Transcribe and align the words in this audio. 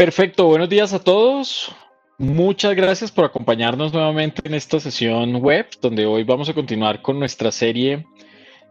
Perfecto, 0.00 0.46
buenos 0.46 0.70
días 0.70 0.94
a 0.94 0.98
todos. 0.98 1.70
Muchas 2.16 2.74
gracias 2.74 3.12
por 3.12 3.26
acompañarnos 3.26 3.92
nuevamente 3.92 4.40
en 4.46 4.54
esta 4.54 4.80
sesión 4.80 5.34
web, 5.42 5.66
donde 5.82 6.06
hoy 6.06 6.24
vamos 6.24 6.48
a 6.48 6.54
continuar 6.54 7.02
con 7.02 7.18
nuestra 7.18 7.52
serie 7.52 8.06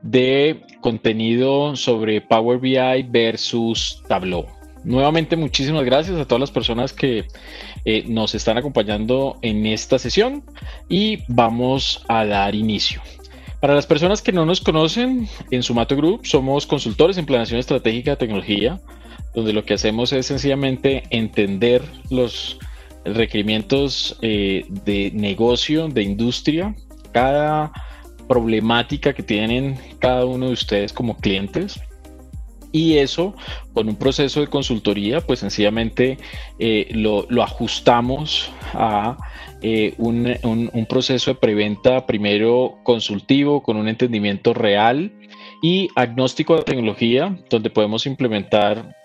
de 0.02 0.60
contenido 0.81 1.76
sobre 1.76 2.19
Power 2.19 2.58
BI 2.58 3.04
versus 3.10 4.01
Tableau. 4.08 4.47
Nuevamente, 4.83 5.36
muchísimas 5.36 5.86
gracias 5.86 6.18
a 6.18 6.26
todas 6.26 6.40
las 6.40 6.50
personas 6.50 6.94
que 6.94 7.28
eh, 7.86 8.05
nos 8.08 8.33
están 8.33 8.58
acompañando 8.58 9.37
en 9.44 9.68
esta 9.68 10.00
sesión 10.00 10.44
y 10.90 11.19
vamos 11.27 12.04
a 12.08 12.26
dar 12.26 12.55
inicio. 12.55 13.04
Para 13.62 13.76
las 13.76 13.86
personas 13.86 14.23
que 14.23 14.32
no 14.32 14.47
nos 14.47 14.62
conocen, 14.62 15.29
en 15.51 15.62
Sumato 15.62 15.96
Group 15.96 16.26
somos 16.26 16.66
consultores 16.66 17.20
en 17.20 17.27
planeación 17.27 17.59
estratégica 17.59 18.12
de 18.12 18.18
tecnología, 18.18 18.82
donde 19.34 19.54
lo 19.54 19.64
que 19.64 19.76
hacemos 19.76 20.12
es 20.14 20.26
sencillamente 20.26 21.04
entender 21.10 21.84
los 22.10 22.60
requerimientos 23.06 24.18
eh, 24.22 24.66
de 24.86 25.12
negocio, 25.14 25.88
de 25.88 26.04
industria, 26.04 26.76
cada 27.12 27.72
problemática 28.28 29.14
que 29.14 29.23
tienen 29.23 29.78
cada 30.00 30.26
uno 30.26 30.48
de 30.48 30.54
ustedes 30.54 30.94
como 30.94 31.18
clientes. 31.18 31.80
Y 32.72 32.98
eso 32.98 33.34
con 33.73 33.90
un 33.90 33.96
proceso 33.96 34.42
de 34.42 34.48
consultoría 34.48 35.22
pues 35.22 35.40
sencillamente 35.40 36.20
eh, 36.59 36.88
lo, 36.92 37.26
ajustamos 37.42 38.52
a 38.73 39.18
eh, 39.64 39.96
un, 39.98 40.38
un, 40.44 40.86
proceso 40.86 41.32
de 41.32 41.40
preventa 41.40 42.06
primero 42.06 42.78
consultivo 42.84 43.64
con 43.64 43.76
un 43.76 43.88
entendimiento 43.88 44.54
real 44.54 45.12
y 45.64 45.90
agnóstico 45.96 46.58
de 46.58 46.62
tecnología 46.62 47.36
donde 47.50 47.72
podemos 47.72 48.06
implementar 48.06 48.96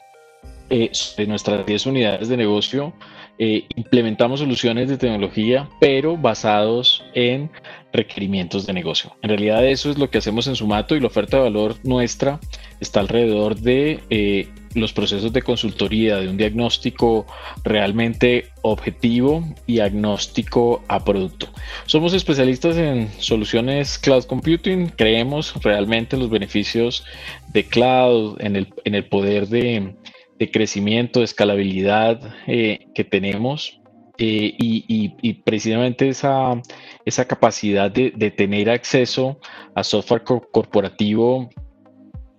eh, 0.71 0.91
nuestras 1.27 1.67
10 1.67 1.87
unidades 1.87 2.29
de 2.29 2.37
negocio 2.37 2.95
eh, 3.37 3.67
implementamos 3.75 4.39
soluciones 4.39 4.89
de 4.89 4.97
tecnología, 4.97 5.69
pero 5.81 6.17
basados 6.17 7.05
en 7.15 7.51
requerimientos 7.93 8.65
de 8.65 8.73
negocio. 8.73 9.17
En 9.23 9.29
realidad 9.29 9.67
eso 9.67 9.91
es 9.91 9.99
lo 9.99 10.09
que 10.09 10.19
hacemos 10.19 10.47
en 10.47 10.55
Sumato 10.55 10.95
y 10.95 11.01
la 11.01 11.09
oferta 11.09 11.39
de 11.39 11.43
valor 11.43 11.75
nuestra 11.83 12.39
está 12.79 13.01
alrededor 13.01 13.57
de 13.57 14.01
eh, 14.11 14.49
los 14.75 14.93
procesos 14.93 15.33
de 15.33 15.43
consultoría, 15.43 16.19
de 16.19 16.29
un 16.29 16.37
diagnóstico 16.37 17.27
realmente 17.65 18.51
objetivo 18.63 19.45
y 19.67 19.81
agnóstico 19.81 20.85
a 20.87 21.05
producto. 21.05 21.49
Somos 21.87 22.15
especialistas 22.15 22.77
en 22.77 23.11
soluciones 23.19 23.99
cloud 23.99 24.25
computing, 24.25 24.89
creemos 24.91 25.55
realmente 25.61 26.15
en 26.15 26.23
los 26.23 26.31
beneficios 26.31 27.05
de 27.53 27.65
cloud, 27.65 28.37
en 28.41 28.55
el, 28.55 28.73
en 28.85 28.95
el 28.95 29.05
poder 29.07 29.49
de 29.49 29.97
de 30.39 30.51
crecimiento, 30.51 31.21
de 31.21 31.27
escalabilidad 31.27 32.21
eh, 32.47 32.87
que 32.95 33.05
tenemos 33.05 33.81
eh, 34.19 34.55
y, 34.59 35.35
precisamente 35.45 36.09
esa, 36.09 36.61
esa 37.05 37.25
capacidad 37.27 37.91
de, 37.91 38.11
tener 38.37 38.71
acceso 38.71 39.39
a 39.75 39.83
software 39.83 40.23
corporativo 40.23 41.51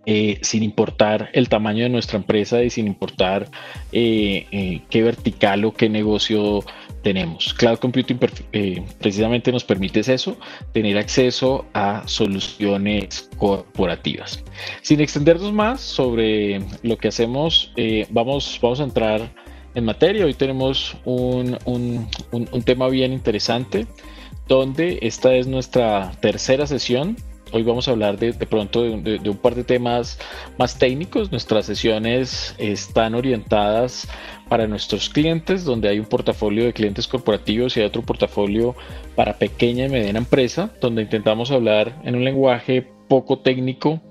eh, 0.06 0.40
sin 0.42 0.64
importar 0.64 1.30
el 1.34 1.50
tamaño 1.50 1.84
de 1.84 1.90
nuestra 1.90 2.18
empresa 2.18 2.64
y 2.64 2.70
sin 2.70 2.88
importar 2.88 3.50
qué 3.92 5.02
vertical 5.04 5.66
o 5.66 5.74
qué 5.74 5.90
negocio 5.90 6.64
tenemos. 7.06 7.54
Cloud 7.54 7.78
Computing 7.78 8.18
eh, 8.52 8.84
precisamente 9.00 9.52
nos 9.52 9.64
permite 9.64 10.00
eso, 10.00 10.38
tener 10.74 10.98
acceso 10.98 11.66
a 11.76 12.02
soluciones 12.08 13.30
corporativas. 13.38 14.44
Sin 14.82 15.00
extendernos 15.02 15.54
más 15.54 15.82
sobre 15.82 16.64
lo 16.82 16.98
que 16.98 17.10
hacemos, 17.10 17.72
eh, 17.76 18.08
vamos, 18.10 18.58
vamos 18.60 18.80
a 18.80 18.86
entrar 18.86 19.32
en 19.76 19.86
materia. 19.86 20.26
Hoy 20.26 20.34
tenemos 20.34 20.98
un, 21.06 21.56
un 21.66 22.64
tema 22.64 22.90
bien 22.90 23.14
interesante, 23.14 23.86
donde 24.48 24.98
esta 25.04 25.36
es 25.36 25.46
nuestra 25.46 26.12
tercera 26.22 26.66
sesión 26.66 27.18
Hoy 27.52 27.64
vamos 27.64 27.88
a 27.88 27.92
hablar 27.92 28.18
de, 28.18 28.34
pronto 28.34 28.84
de, 28.84 29.30
un 29.30 29.38
par 29.38 29.56
de 29.56 29.64
temas 29.64 30.20
más 30.58 30.78
técnicos. 30.78 31.32
Nuestras 31.32 31.66
sesiones 31.66 32.56
están 32.58 33.16
orientadas 33.16 34.08
para 34.50 34.68
nuestros 34.68 35.10
clientes, 35.10 35.64
donde 35.64 35.88
hay 35.88 36.00
un 36.00 36.06
portafolio 36.06 36.66
de 36.66 36.74
clientes 36.74 37.08
corporativos 37.08 37.78
y 37.78 37.82
hay 37.82 37.86
otro 37.86 38.02
portafolio 38.02 38.76
para 39.16 39.38
pequeña 39.38 39.86
y 39.86 39.90
mediana 39.90 40.20
empresa, 40.20 40.72
donde 40.82 41.04
intentamos 41.04 41.52
hablar 41.52 42.02
en 42.04 42.16
un 42.16 42.26
lenguaje 42.26 42.88
poco 43.08 43.40
técnico, 43.40 44.02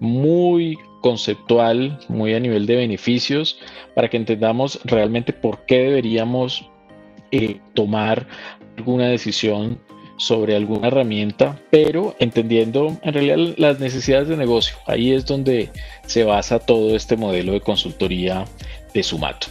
muy 0.00 0.78
conceptual, 1.02 1.98
muy 2.08 2.34
a 2.34 2.40
nivel 2.40 2.66
de 2.66 2.76
beneficios, 2.76 3.60
para 3.94 4.08
que 4.08 4.16
entendamos 4.16 4.80
realmente 4.84 5.32
por 5.32 5.66
qué 5.66 5.78
deberíamos 5.80 6.68
eh, 7.30 7.60
tomar 7.74 8.26
alguna 8.76 9.08
decisión 9.08 9.78
sobre 10.18 10.54
alguna 10.54 10.88
herramienta, 10.88 11.58
pero 11.70 12.14
entendiendo 12.18 12.98
en 13.02 13.14
realidad 13.14 13.54
las 13.56 13.80
necesidades 13.80 14.28
de 14.28 14.36
negocio. 14.36 14.76
Ahí 14.86 15.12
es 15.12 15.24
donde 15.24 15.70
se 16.06 16.24
basa 16.24 16.58
todo 16.58 16.94
este 16.94 17.16
modelo 17.16 17.52
de 17.52 17.60
consultoría 17.60 18.44
de 18.92 19.02
Sumato. 19.02 19.46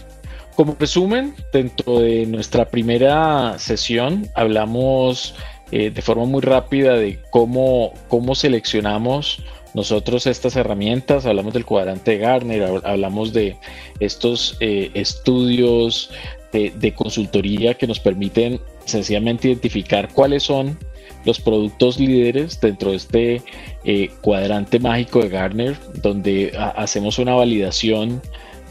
Como 0.55 0.75
resumen, 0.79 1.35
dentro 1.53 1.99
de 1.99 2.25
nuestra 2.25 2.65
primera 2.65 3.57
sesión 3.59 4.27
hablamos 4.35 5.35
eh, 5.71 5.89
de 5.89 6.01
forma 6.01 6.25
muy 6.25 6.41
rápida 6.41 6.95
de 6.95 7.19
cómo, 7.29 7.93
cómo 8.07 8.35
seleccionamos 8.35 9.43
nosotros 9.73 10.25
estas 10.25 10.55
herramientas, 10.55 11.27
hablamos 11.27 11.53
del 11.53 11.65
cuadrante 11.65 12.11
de 12.11 12.17
Garner, 12.17 12.81
hablamos 12.83 13.33
de 13.33 13.57
estos 13.99 14.57
eh, 14.59 14.89
estudios 14.95 16.09
de, 16.51 16.93
consultoría 16.95 17.75
que 17.75 17.85
nos 17.85 17.99
permiten 17.99 18.59
sencillamente 18.87 19.49
identificar 19.49 20.11
cuáles 20.13 20.43
son 20.43 20.77
los 21.25 21.39
productos 21.39 21.99
líderes 21.99 22.59
dentro 22.61 22.91
de 22.91 22.97
este 22.97 23.41
eh, 23.83 24.09
cuadrante 24.21 24.79
mágico 24.79 25.21
de 25.21 25.29
Gartner, 25.29 25.77
donde 26.01 26.53
hacemos 26.75 27.19
una 27.19 27.33
validación 27.35 28.21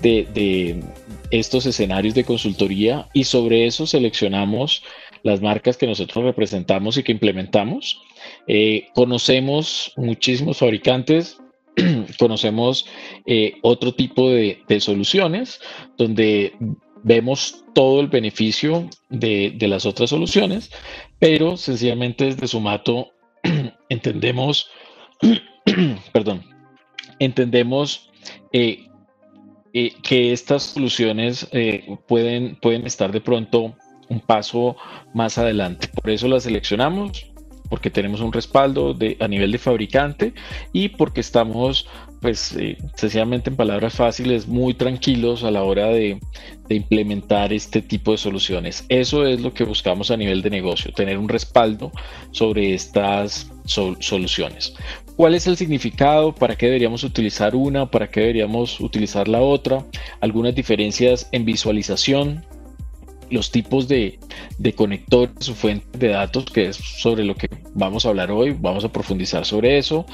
de, 0.02 0.82
estos 1.30 1.66
escenarios 1.66 2.14
de 2.14 2.24
consultoría 2.24 3.08
y 3.12 3.24
sobre 3.24 3.66
eso 3.66 3.86
seleccionamos 3.86 4.82
las 5.22 5.40
marcas 5.42 5.76
que 5.76 5.86
nosotros 5.86 6.24
representamos 6.24 6.96
y 6.96 7.02
que 7.02 7.12
implementamos. 7.12 8.00
Eh, 8.46 8.86
conocemos 8.94 9.92
muchísimos 9.96 10.58
fabricantes, 10.58 11.38
conocemos 12.18 12.86
eh, 13.26 13.54
otro 13.62 13.92
tipo 13.92 14.30
de, 14.30 14.60
de, 14.68 14.80
soluciones 14.80 15.60
donde 15.98 16.52
vemos 17.06 17.64
todo 17.72 18.00
el 18.00 18.08
beneficio 18.08 18.90
de, 19.10 19.56
las 19.60 19.86
otras 19.86 20.10
soluciones, 20.10 20.72
pero 21.20 21.56
sencillamente 21.56 22.24
desde 22.24 22.48
Sumato 22.48 23.12
entendemos, 23.88 24.68
perdón, 26.12 26.42
entendemos 27.20 28.10
eh, 28.52 28.88
eh, 29.72 29.92
que 30.02 30.32
estas 30.32 30.64
soluciones 30.64 31.48
eh, 31.52 31.96
pueden, 32.08 32.56
pueden 32.56 32.84
estar 32.84 33.12
de 33.12 33.20
pronto 33.20 33.76
un 34.08 34.18
paso 34.18 34.76
más 35.14 35.38
adelante. 35.38 35.88
Por 35.94 36.10
eso 36.10 36.26
las 36.26 36.42
seleccionamos, 36.42 37.32
porque 37.68 37.90
tenemos 37.90 38.20
un 38.20 38.32
respaldo 38.32 38.96
a 39.20 39.28
nivel 39.28 39.52
de 39.52 39.58
fabricante 39.58 40.32
y 40.72 40.88
porque 40.88 41.20
estamos 41.20 41.88
pues 42.20 42.56
eh, 42.56 42.76
sencillamente 42.94 43.50
en 43.50 43.56
palabras 43.56 43.94
fáciles, 43.94 44.48
muy 44.48 44.74
tranquilos 44.74 45.44
a 45.44 45.50
la 45.50 45.62
hora 45.62 45.86
de, 45.86 46.18
implementar 46.68 47.52
este 47.52 47.80
tipo 47.80 48.10
de 48.10 48.18
soluciones. 48.18 48.84
Eso 48.88 49.24
es 49.24 49.40
lo 49.40 49.54
que 49.54 49.62
buscamos 49.62 50.10
a 50.10 50.16
nivel 50.16 50.42
de 50.42 50.50
negocio, 50.50 50.92
tener 50.92 51.16
un 51.16 51.28
respaldo 51.28 51.92
sobre 52.32 52.74
estas 52.74 53.52
soluciones. 53.64 54.74
¿Cuál 55.14 55.36
es 55.36 55.46
el 55.46 55.56
significado? 55.56 56.34
¿Para 56.34 56.56
qué 56.56 56.66
deberíamos 56.66 57.04
utilizar 57.04 57.54
una? 57.54 57.88
¿Para 57.88 58.08
qué 58.08 58.20
deberíamos 58.20 58.80
utilizar 58.80 59.28
la 59.28 59.40
otra? 59.40 59.86
Algunas 60.20 60.56
diferencias 60.56 61.28
en 61.30 61.44
visualización, 61.44 62.44
los 63.30 63.50
tipos 63.50 63.88
de, 63.88 64.18
conectores 64.76 65.48
o 65.48 65.54
fuentes 65.54 65.98
de 65.98 66.08
datos, 66.08 66.46
que 66.46 66.68
es 66.68 66.76
sobre 66.76 67.24
lo 67.24 67.34
que 67.34 67.48
vamos 67.74 68.06
a 68.06 68.10
hablar 68.10 68.30
hoy, 68.30 68.56
vamos 68.58 68.84
a 68.84 68.92
profundizar 68.92 69.44
sobre 69.44 69.78
eso. 69.78 70.06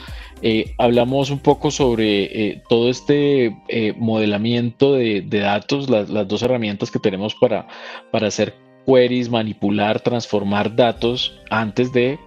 Eh, 0.43 0.75
hablamos 0.79 1.31
un 1.31 1.39
poco 1.39 1.71
sobre 1.71 2.25
eh, 2.25 2.63
todo 2.69 2.91
este 2.91 3.57
eh, 3.69 3.95
modelamiento 3.97 4.95
de, 4.95 5.23
datos, 5.23 5.89
las, 5.89 6.09
dos 6.09 6.43
herramientas 6.43 6.91
que 6.91 6.99
tenemos 6.99 7.35
para, 7.35 7.69
para 8.11 8.29
hacer 8.29 8.55
queries, 8.87 9.31
manipular, 9.31 10.01
transformar 10.01 10.75
datos 10.75 11.39
antes 11.51 11.93
de 11.93 12.19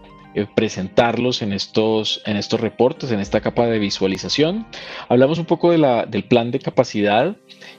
presentarlos 0.53 1.41
en 1.41 1.53
estos, 1.53 2.21
en 2.25 2.35
estos 2.35 2.59
reportes, 2.59 3.09
en 3.11 3.21
esta 3.21 3.39
capa 3.39 3.67
de 3.67 3.79
visualización. 3.79 4.67
Hablamos 5.07 5.39
un 5.39 5.45
poco 5.45 5.71
de 5.71 6.05
del 6.09 6.25
plan 6.25 6.51
de 6.51 6.59
capacidad 6.59 7.37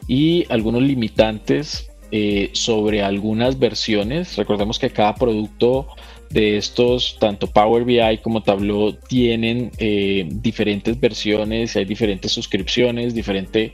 y 0.09 0.51
algunos 0.51 0.83
limitantes 0.83 1.91
eh, 2.19 2.49
sobre 2.55 3.03
algunas 3.03 3.59
versiones. 3.59 4.37
Recordemos 4.37 4.79
que 4.79 4.89
cada 4.89 5.15
producto 5.15 5.87
de 6.31 6.57
estos, 6.57 7.19
tanto 7.21 7.47
Power 7.47 7.85
BI 7.85 8.19
como 8.23 8.43
Tableau, 8.43 8.93
tienen 9.07 9.71
eh, 9.77 10.27
diferentes 10.31 10.99
versiones, 10.99 11.77
hay 11.77 11.85
diferentes 11.85 12.33
suscripciones, 12.33 13.15
diferentes 13.15 13.71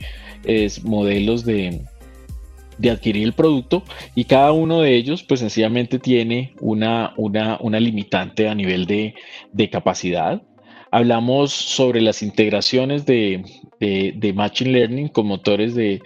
modelos 0.83 1.45
de, 1.45 1.79
de 2.77 2.89
adquirir 2.89 3.23
el 3.23 3.31
producto 3.31 3.83
y 4.13 4.25
cada 4.25 4.51
uno 4.51 4.81
de 4.81 4.93
ellos 4.93 5.23
pues 5.23 5.39
sencillamente 5.39 5.99
tiene 5.99 6.53
una, 6.59 7.13
una, 7.15 7.57
una 7.61 7.79
limitante 7.79 8.49
a 8.49 8.55
nivel 8.55 8.85
de, 8.85 9.15
de, 9.53 9.69
capacidad. 9.69 10.41
Hablamos 10.91 11.53
sobre 11.53 12.01
las 12.01 12.21
integraciones 12.21 13.05
de, 13.05 13.45
de, 13.79 14.13
de 14.17 14.33
Machine 14.33 14.71
Learning 14.71 15.07
con 15.07 15.27
motores 15.27 15.75
de, 15.75 16.01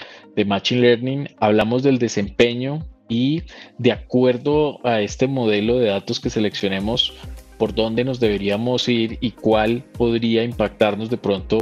Machine 0.45 0.81
Learning. 0.81 1.29
Hablamos 1.39 1.83
del 1.83 1.99
desempeño 1.99 2.85
y 3.09 3.43
de 3.77 3.91
acuerdo 3.91 4.85
a 4.85 5.01
este 5.01 5.27
modelo 5.27 5.77
de 5.79 5.87
datos 5.87 6.19
que 6.19 6.29
seleccionemos 6.29 7.13
por 7.57 7.73
dónde 7.73 8.03
nos 8.03 8.19
deberíamos 8.19 8.87
ir 8.87 9.17
y 9.19 9.31
cuál 9.31 9.83
podría 9.97 10.43
impactarnos 10.43 11.09
de 11.09 11.17
pronto 11.17 11.57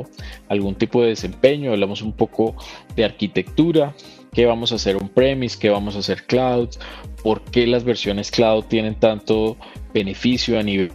algún 0.49 0.75
tipo 0.75 1.01
de 1.01 1.09
desempeño. 1.09 1.71
Hablamos 1.71 2.01
un 2.01 2.13
poco 2.13 2.55
de 2.95 3.05
arquitectura, 3.05 3.95
qué 4.33 4.45
vamos 4.45 4.71
a 4.71 4.75
hacer 4.75 4.97
on-premise, 4.97 5.57
qué 5.57 5.69
vamos 5.69 5.95
a 5.95 5.99
hacer 5.99 6.25
cloud, 6.25 6.69
por 7.23 7.41
qué 7.43 7.65
las 7.65 7.83
versiones 7.83 8.29
cloud 8.29 8.65
tienen 8.65 8.95
tanto 8.95 9.57
beneficio 9.93 10.59
a 10.59 10.63
nivel 10.63 10.91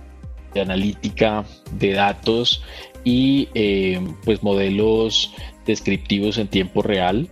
de 0.52 0.60
analítica 0.60 1.44
de 1.78 1.92
datos 1.92 2.62
y 3.04 3.48
eh, 3.54 4.00
pues 4.24 4.42
modelos 4.42 5.32
descriptivos 5.64 6.38
en 6.38 6.48
tiempo 6.48 6.82
real, 6.82 7.30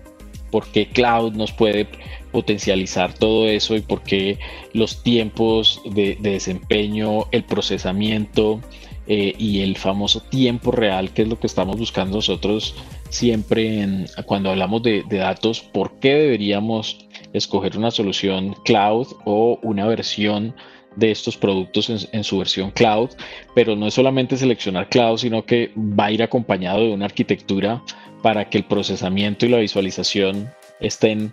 por 0.51 0.67
qué 0.69 0.89
cloud 0.89 1.33
nos 1.33 1.53
puede 1.53 1.87
potencializar 2.33 3.15
todo 3.15 3.49
eso 3.49 3.75
y 3.77 3.81
por 3.81 4.03
qué 4.03 4.39
los 4.73 5.03
tiempos 5.03 5.81
de, 5.85 6.17
desempeño, 6.21 7.27
el 7.33 7.45
procesamiento 7.45 8.61
eh, 9.07 9.35
y 9.39 9.61
el 9.61 9.77
famoso 9.77 10.21
tiempo 10.21 10.71
real, 10.71 11.11
que 11.13 11.23
es 11.23 11.29
lo 11.29 11.39
que 11.39 11.47
estamos 11.47 11.79
buscando 11.79 12.17
nosotros 12.17 12.75
siempre 13.11 14.07
cuando 14.27 14.51
hablamos 14.51 14.83
de, 14.83 15.05
datos, 15.09 15.61
por 15.61 15.99
qué 15.99 16.15
deberíamos 16.15 17.07
escoger 17.33 17.77
una 17.77 17.91
solución 17.91 18.55
cloud 18.65 19.07
o 19.25 19.59
una 19.63 19.87
versión 19.87 20.55
de 20.97 21.11
estos 21.11 21.37
productos 21.37 22.09
en, 22.13 22.25
su 22.25 22.39
versión 22.39 22.71
cloud, 22.73 23.11
pero 23.55 23.77
no 23.77 23.87
es 23.87 23.95
solamente 23.95 24.37
seleccionar 24.37 24.89
cloud, 24.89 25.19
sino 25.19 25.45
que 25.45 25.71
va 25.77 26.07
a 26.07 26.11
ir 26.11 26.23
acompañado 26.23 26.81
de 26.81 26.93
una 26.93 27.05
arquitectura 27.05 27.83
para 28.23 28.49
que 28.49 28.59
el 28.59 28.65
procesamiento 28.65 29.47
y 29.47 29.51
la 29.51 29.59
visualización 29.59 30.51
estén 30.81 31.33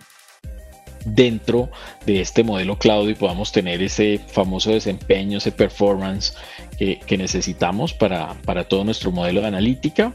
dentro 1.06 1.70
de 2.06 2.20
este 2.22 2.44
modelo 2.44 2.78
cloud 2.78 3.08
y 3.10 3.14
podamos 3.14 3.52
tener 3.52 3.82
ese 3.82 4.20
famoso 4.28 4.72
desempeño, 4.72 5.38
ese 5.38 5.52
performance 5.52 6.34
que, 6.78 7.18
necesitamos 7.18 7.94
para, 7.94 8.34
para, 8.44 8.66
todo 8.66 8.84
nuestro 8.84 9.12
modelo 9.12 9.42
de 9.42 9.48
analítica. 9.48 10.12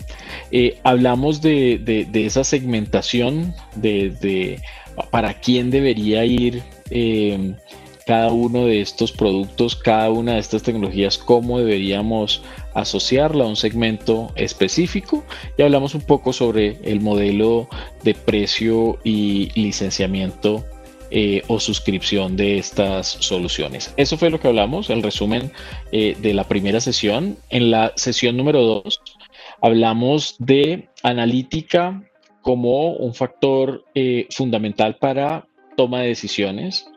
Eh, 0.51 0.79
hablamos 0.83 1.41
de, 1.41 2.07
esa 2.13 2.45
segmentación, 2.45 3.55
de, 3.77 4.61
para 5.11 5.35
quién 5.35 5.71
debería 5.71 6.25
ir 6.25 6.63
eh, 6.91 7.55
cada 8.11 8.33
uno 8.33 8.67
de 8.67 8.81
estos 8.81 9.13
productos, 9.13 9.77
cada 9.77 10.11
una 10.11 10.33
de 10.33 10.41
estas 10.41 10.65
tecnologías, 10.65 11.17
cómo 11.17 11.61
deberíamos 11.61 12.43
asociarla 12.75 13.45
a 13.45 13.47
un 13.47 13.55
segmento 13.55 14.33
específico 14.35 15.25
y 15.57 15.63
hablamos 15.63 15.95
un 15.95 16.01
poco 16.01 16.33
sobre 16.33 16.77
el 16.83 17.01
modelo 17.01 17.69
de 18.03 18.15
precio 18.15 18.99
y 19.05 19.53
licenciamiento 19.55 20.65
eh, 21.13 21.43
o 21.47 21.61
suscripción 21.61 22.37
de 22.37 22.59
estas 22.59 23.07
soluciones. 23.07 23.95
Eso 23.97 24.19
fue 24.19 24.31
lo 24.31 24.41
que 24.41 24.49
hablamos, 24.49 24.91
el 24.91 25.05
resumen 25.05 25.53
eh, 25.93 26.17
de 26.21 26.35
la 26.35 26.49
primera 26.49 26.81
sesión. 26.81 27.37
En 27.49 27.71
la 27.71 27.93
sesión 27.95 28.37
número 28.37 28.61
2 28.83 29.03
hablamos 29.63 30.35
de 30.41 30.89
analítica 31.05 32.03
como 32.43 32.91
un 32.91 33.15
factor 33.15 33.85
eh, 33.95 34.27
fundamental 34.33 34.97
para 34.97 35.47
toma 35.77 36.01
de 36.01 36.09
decisiones, 36.09 36.90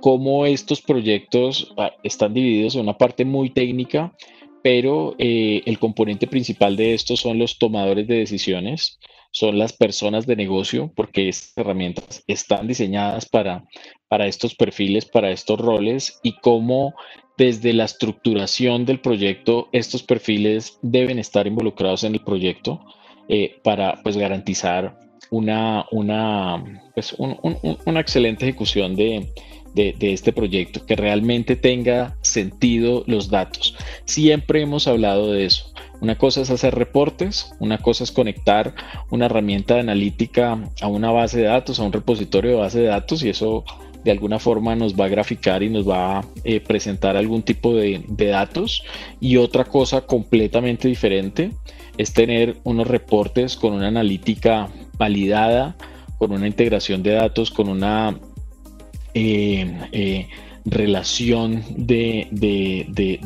cómo 0.00 0.46
estos 0.46 0.80
proyectos 0.80 1.72
ah, 1.76 1.92
están 2.02 2.34
divididos 2.34 2.74
en 2.74 2.82
una 2.82 2.98
parte 2.98 3.24
muy 3.24 3.50
técnica, 3.50 4.14
pero 4.62 5.14
el 5.18 5.78
componente 5.78 6.26
principal 6.26 6.76
de 6.76 6.94
esto 6.94 7.16
son 7.16 7.38
los 7.38 7.58
tomadores 7.58 8.06
de 8.06 8.16
decisiones 8.16 8.98
son 9.34 9.58
las 9.58 9.72
personas 9.72 10.26
de 10.26 10.36
negocio, 10.36 10.92
porque 10.94 11.28
estas 11.28 11.58
herramientas 11.58 12.22
están 12.28 12.68
diseñadas 12.68 13.28
para, 13.28 13.64
para 14.06 14.28
estos 14.28 14.54
perfiles, 14.54 15.06
para 15.06 15.32
estos 15.32 15.60
roles 15.60 16.20
y 16.22 16.38
cómo 16.38 16.94
desde 17.36 17.72
la 17.72 17.84
estructuración 17.84 18.86
del 18.86 19.00
proyecto 19.00 19.68
estos 19.72 20.04
perfiles 20.04 20.78
deben 20.82 21.18
estar 21.18 21.48
involucrados 21.48 22.04
en 22.04 22.14
el 22.14 22.20
proyecto 22.22 22.80
eh, 23.28 23.56
para 23.64 24.00
pues, 24.04 24.16
garantizar 24.16 24.96
una, 25.30 25.86
una, 25.90 26.82
pues, 26.94 27.14
una 27.18 28.00
excelente 28.00 28.44
ejecución 28.44 28.96
de, 28.96 29.28
de, 29.74 30.12
este 30.12 30.32
proyecto, 30.32 30.86
que 30.86 30.96
realmente 30.96 31.56
tenga 31.56 32.16
sentido 32.22 33.02
los 33.06 33.28
datos. 33.28 33.76
Siempre 34.04 34.62
hemos 34.62 34.86
hablado 34.86 35.32
de 35.32 35.46
eso. 35.46 35.72
Una 36.00 36.16
cosa 36.16 36.42
es 36.42 36.50
hacer 36.50 36.74
reportes, 36.74 37.52
una 37.58 37.78
cosa 37.78 38.04
es 38.04 38.12
conectar 38.12 38.74
una 39.10 39.26
herramienta 39.26 39.74
de 39.74 39.80
analítica 39.80 40.58
a 40.80 40.86
una 40.86 41.10
base 41.10 41.38
de 41.38 41.44
datos, 41.44 41.80
a 41.80 41.84
un 41.84 41.92
repositorio 41.92 42.52
de 42.52 42.56
base 42.56 42.80
de 42.80 42.86
datos 42.86 43.22
y 43.24 43.30
eso 43.30 43.64
de 44.04 44.10
alguna 44.10 44.38
forma 44.38 44.76
nos 44.76 44.94
va 44.94 45.06
a 45.06 45.08
graficar 45.08 45.62
y 45.62 45.70
nos 45.70 45.88
va 45.88 46.18
a 46.18 46.24
eh, 46.44 46.60
presentar 46.60 47.16
algún 47.16 47.42
tipo 47.42 47.74
de, 47.74 48.04
de, 48.06 48.26
datos. 48.26 48.82
Y 49.18 49.38
otra 49.38 49.64
cosa 49.64 50.02
completamente 50.02 50.88
diferente 50.88 51.52
es 51.96 52.12
tener 52.12 52.56
unos 52.64 52.86
reportes 52.86 53.56
con 53.56 53.72
una 53.72 53.88
analítica 53.88 54.68
validada, 54.96 55.76
con 56.18 56.32
una 56.32 56.46
integración 56.46 57.02
de 57.02 57.12
datos, 57.12 57.50
con 57.50 57.68
una 57.68 58.18
eh, 59.14 59.88
eh, 59.92 60.28
relación 60.64 61.62
de, 61.76 62.28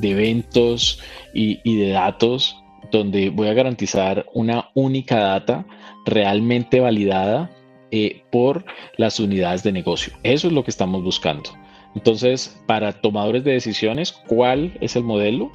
eventos 0.02 1.00
y, 1.34 1.76
de 1.76 1.90
datos 1.90 2.56
donde 2.90 3.30
voy 3.30 3.48
a 3.48 3.54
garantizar 3.54 4.26
una 4.32 4.70
única 4.74 5.18
data 5.18 5.66
realmente 6.06 6.80
validada 6.80 7.50
eh, 7.90 8.22
por 8.30 8.64
las 8.96 9.20
unidades 9.20 9.62
de 9.62 9.72
negocio. 9.72 10.12
Eso 10.22 10.48
es 10.48 10.52
lo 10.52 10.64
que 10.64 10.70
estamos 10.70 11.02
buscando. 11.02 11.50
Entonces, 11.94 12.60
para 12.66 12.92
tomadores 12.92 13.44
de 13.44 13.52
decisiones, 13.52 14.12
¿cuál 14.26 14.76
es 14.80 14.96
el 14.96 15.04
modelo? 15.04 15.50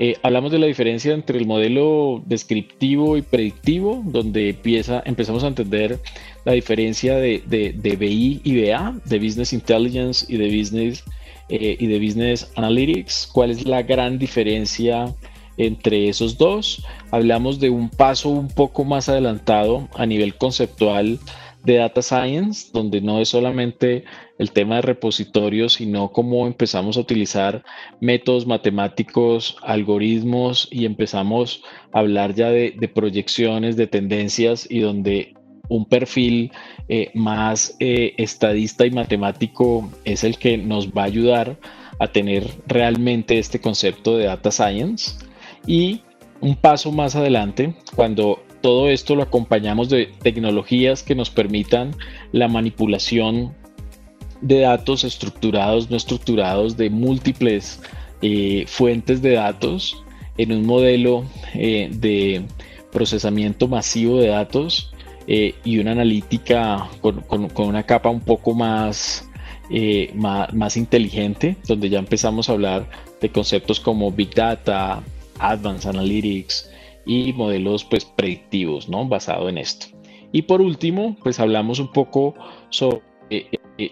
Eh, 0.00 0.16
hablamos 0.22 0.50
de 0.50 0.58
la 0.58 0.66
diferencia 0.66 1.14
entre 1.14 1.38
el 1.38 1.46
modelo 1.46 2.20
descriptivo 2.26 3.16
y 3.16 3.22
predictivo, 3.22 4.02
donde 4.04 4.50
empieza, 4.50 5.02
empezamos 5.06 5.44
a 5.44 5.48
entender 5.48 6.00
la 6.44 6.52
diferencia 6.52 7.16
de, 7.16 7.42
de, 7.46 7.96
BI 7.96 8.40
y 8.42 8.66
BA, 8.66 8.98
de 9.04 9.18
Business 9.20 9.52
Intelligence 9.52 10.26
y 10.28 10.36
de 10.36 10.56
Business, 10.56 11.04
eh, 11.48 11.76
y 11.78 11.86
de 11.86 11.98
Business 12.00 12.50
Analytics. 12.56 13.28
¿Cuál 13.32 13.52
es 13.52 13.64
la 13.64 13.82
gran 13.82 14.18
diferencia 14.18 15.14
entre 15.58 16.08
esos 16.08 16.36
dos? 16.38 16.84
Hablamos 17.12 17.60
de 17.60 17.70
un 17.70 17.88
paso 17.88 18.30
un 18.30 18.48
poco 18.48 18.84
más 18.84 19.08
adelantado 19.08 19.88
a 19.94 20.06
nivel 20.06 20.34
conceptual 20.34 21.20
de 21.62 21.76
Data 21.76 22.02
Science, 22.02 22.68
donde 22.72 23.00
no 23.00 23.20
es 23.20 23.28
solamente 23.28 24.04
el 24.38 24.50
tema 24.52 24.76
de 24.76 24.82
repositorios, 24.82 25.74
sino 25.74 26.10
cómo 26.10 26.46
empezamos 26.46 26.96
a 26.96 27.00
utilizar 27.00 27.64
métodos 28.00 28.46
matemáticos, 28.46 29.56
algoritmos 29.62 30.68
y 30.70 30.86
empezamos 30.86 31.62
a 31.92 32.00
hablar 32.00 32.34
ya 32.34 32.50
de, 32.50 32.90
proyecciones, 32.92 33.76
de 33.76 33.86
tendencias 33.86 34.66
y 34.68 34.80
donde 34.80 35.34
un 35.68 35.86
perfil 35.86 36.52
eh, 36.88 37.10
más 37.14 37.76
eh, 37.80 38.14
estadista 38.18 38.86
y 38.86 38.90
matemático 38.90 39.90
es 40.04 40.24
el 40.24 40.36
que 40.36 40.58
nos 40.58 40.90
va 40.90 41.02
a 41.02 41.06
ayudar 41.06 41.56
a 42.00 42.08
tener 42.08 42.44
realmente 42.66 43.38
este 43.38 43.60
concepto 43.60 44.16
de 44.16 44.26
data 44.26 44.50
science. 44.50 45.12
Y 45.66 46.02
un 46.40 46.56
paso 46.56 46.92
más 46.92 47.16
adelante, 47.16 47.74
cuando 47.94 48.42
todo 48.60 48.90
esto 48.90 49.14
lo 49.14 49.22
acompañamos 49.22 49.88
de 49.88 50.10
tecnologías 50.22 51.02
que 51.02 51.14
nos 51.14 51.30
permitan 51.30 51.92
la 52.32 52.48
manipulación 52.48 53.54
de 54.44 54.60
datos 54.60 55.04
estructurados, 55.04 55.90
no 55.90 55.96
estructurados, 55.96 56.76
de 56.76 56.90
múltiples 56.90 57.80
eh, 58.20 58.66
fuentes 58.68 59.22
de 59.22 59.32
datos 59.32 60.04
en 60.36 60.52
un 60.52 60.66
modelo 60.66 61.24
eh, 61.54 61.88
de 61.90 62.44
procesamiento 62.92 63.68
masivo 63.68 64.18
de 64.18 64.28
datos 64.28 64.92
eh, 65.26 65.54
y 65.64 65.78
una 65.78 65.92
analítica 65.92 66.90
con, 67.00 67.24
una 67.56 67.82
capa 67.84 68.10
un 68.10 68.20
poco 68.20 68.54
más, 68.54 69.26
más, 70.14 70.52
más, 70.52 70.76
inteligente, 70.76 71.56
donde 71.66 71.88
ya 71.88 71.98
empezamos 71.98 72.50
a 72.50 72.52
hablar 72.52 72.90
de 73.22 73.30
conceptos 73.30 73.80
como 73.80 74.12
Big 74.12 74.34
Data, 74.34 75.02
Advanced 75.38 75.88
Analytics, 75.88 76.70
y 77.06 77.32
modelos 77.32 77.84
pues 77.84 78.04
predictivos, 78.04 78.90
¿no? 78.90 79.06
Basado 79.06 79.48
en 79.48 79.56
esto. 79.56 79.86
Y 80.32 80.42
por 80.42 80.60
último, 80.60 81.16
pues 81.22 81.40
hablamos 81.40 81.78
un 81.78 81.92
poco 81.92 82.34
sobre 82.68 83.00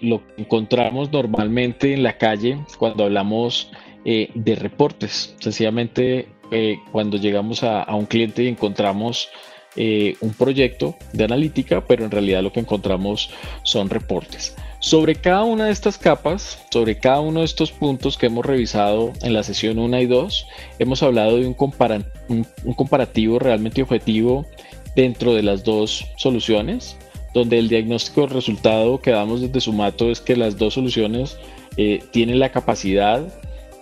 lo 0.00 0.26
que 0.26 0.42
encontramos 0.42 1.12
normalmente 1.12 1.92
en 1.94 2.02
la 2.02 2.18
calle 2.18 2.58
cuando 2.78 3.04
hablamos 3.04 3.70
eh, 4.04 4.30
de 4.34 4.54
reportes. 4.54 5.34
Sencillamente, 5.40 6.28
cuando 6.90 7.16
llegamos 7.16 7.62
a, 7.62 7.94
un 7.94 8.04
cliente 8.04 8.42
y 8.42 8.48
encontramos 8.48 9.30
eh, 9.74 10.16
un 10.20 10.34
proyecto 10.34 10.96
de 11.14 11.24
analítica, 11.24 11.86
pero 11.86 12.04
en 12.04 12.10
realidad 12.10 12.42
lo 12.42 12.52
que 12.52 12.60
encontramos 12.60 13.30
son 13.62 13.88
reportes. 13.88 14.54
Sobre 14.80 15.14
cada 15.14 15.44
una 15.44 15.66
de 15.66 15.72
estas 15.72 15.96
capas, 15.96 16.62
sobre 16.70 16.98
cada 16.98 17.20
uno 17.20 17.40
de 17.40 17.46
estos 17.46 17.72
puntos 17.72 18.18
que 18.18 18.26
hemos 18.26 18.44
revisado 18.44 19.12
en 19.22 19.32
la 19.32 19.42
sesión 19.42 19.78
1 19.78 20.00
y 20.00 20.06
2, 20.06 20.46
hemos 20.78 21.02
hablado 21.02 21.38
de 21.38 21.46
un, 21.46 21.56
un 22.28 22.74
comparativo 22.74 23.38
realmente 23.38 23.80
objetivo 23.80 24.44
dentro 24.94 25.32
de 25.32 25.42
las 25.42 25.64
dos 25.64 26.04
soluciones, 26.18 26.98
donde 27.34 27.58
el 27.58 27.68
diagnóstico 27.68 28.26
resultado 28.26 29.00
que 29.00 29.10
damos 29.10 29.40
desde 29.40 29.60
Sumato 29.60 30.10
es 30.10 30.20
que 30.20 30.36
las 30.36 30.58
dos 30.58 30.74
soluciones 30.74 31.38
eh, 31.76 32.02
tienen 32.10 32.38
la 32.38 32.52
capacidad 32.52 33.22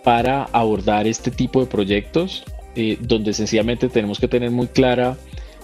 para 0.04 0.44
abordar 0.44 1.06
este 1.06 1.30
tipo 1.30 1.60
de 1.60 1.66
proyectos, 1.66 2.44
eh, 2.76 2.96
donde 3.00 3.32
sencillamente 3.32 3.88
tenemos 3.88 4.18
que 4.20 4.28
tener 4.28 4.50
muy 4.50 4.68
clara 4.68 5.16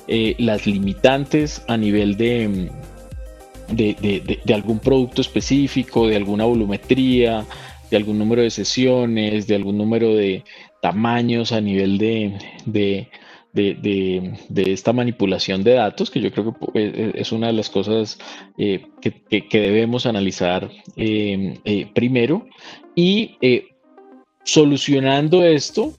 eh, 0.08 0.34
las 0.38 0.66
limitantes 0.66 1.62
a 1.68 1.76
nivel 1.76 2.16
de, 2.16 2.70
de, 3.68 4.54
algún 4.54 4.78
producto 4.78 5.20
específico, 5.20 6.06
de 6.06 6.16
alguna 6.16 6.44
volumetría, 6.44 7.44
de 7.90 7.96
algún 7.96 8.18
número 8.18 8.42
de 8.42 8.50
sesiones, 8.50 9.46
de 9.46 9.54
algún 9.54 9.78
número 9.78 10.14
de 10.14 10.44
tamaños 10.82 11.52
a 11.52 11.60
nivel 11.60 11.98
de, 11.98 12.38
de, 12.66 13.08
esta 14.56 14.92
manipulación 14.92 15.64
de 15.64 15.74
datos, 15.74 16.10
que 16.10 16.20
yo 16.20 16.30
creo 16.30 16.52
que 16.52 16.80
eh, 16.80 16.92
eh, 16.94 17.12
es 17.14 17.32
una 17.32 17.48
de 17.48 17.52
las 17.54 17.70
cosas 17.70 18.18
eh, 18.58 18.86
que, 19.00 19.50
debemos 19.50 20.06
analizar 20.06 20.70
primero. 21.94 22.46
Y 22.94 23.36
solucionando 24.44 25.44
esto, 25.44 25.94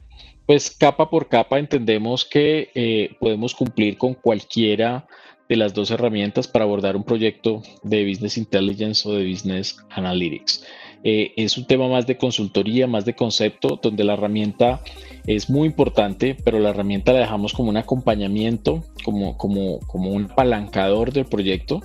pues 0.46 0.72
capa 0.72 1.10
por 1.10 1.28
capa 1.28 1.60
entendemos 1.60 2.26
que 2.26 3.16
podemos 3.20 3.54
cumplir 3.54 3.98
con 3.98 4.14
cualquiera 4.14 5.08
de 5.50 5.56
las 5.56 5.74
dos 5.74 5.92
herramientas 5.92 6.48
para 6.48 6.66
abordar 6.66 6.96
un 6.96 7.04
proyecto 7.04 7.62
de 7.84 8.08
Business 8.08 8.38
Intelligence 8.38 9.08
o 9.08 9.14
de 9.14 9.30
Business 9.30 9.78
Analytics. 9.92 10.66
Eh, 11.04 11.34
es 11.38 11.58
un 11.58 11.66
tema 11.66 11.88
más 11.88 12.08
de 12.08 12.18
consultoría, 12.18 12.88
más 12.88 13.06
de 13.06 13.16
concepto, 13.16 13.80
donde 13.82 14.04
la 14.04 14.14
herramienta 14.14 14.82
es 15.26 15.50
muy 15.50 15.68
importante, 15.68 16.36
pero 16.44 16.60
la 16.60 16.70
herramienta 16.70 17.14
la 17.14 17.20
dejamos 17.20 17.54
como 17.54 17.70
un 17.70 17.78
acompañamiento, 17.78 18.84
como, 19.04 19.38
como, 19.38 19.80
como 19.88 20.12
un 20.12 20.26
apalancador 20.26 21.14
del 21.14 21.26
proyecto, 21.26 21.82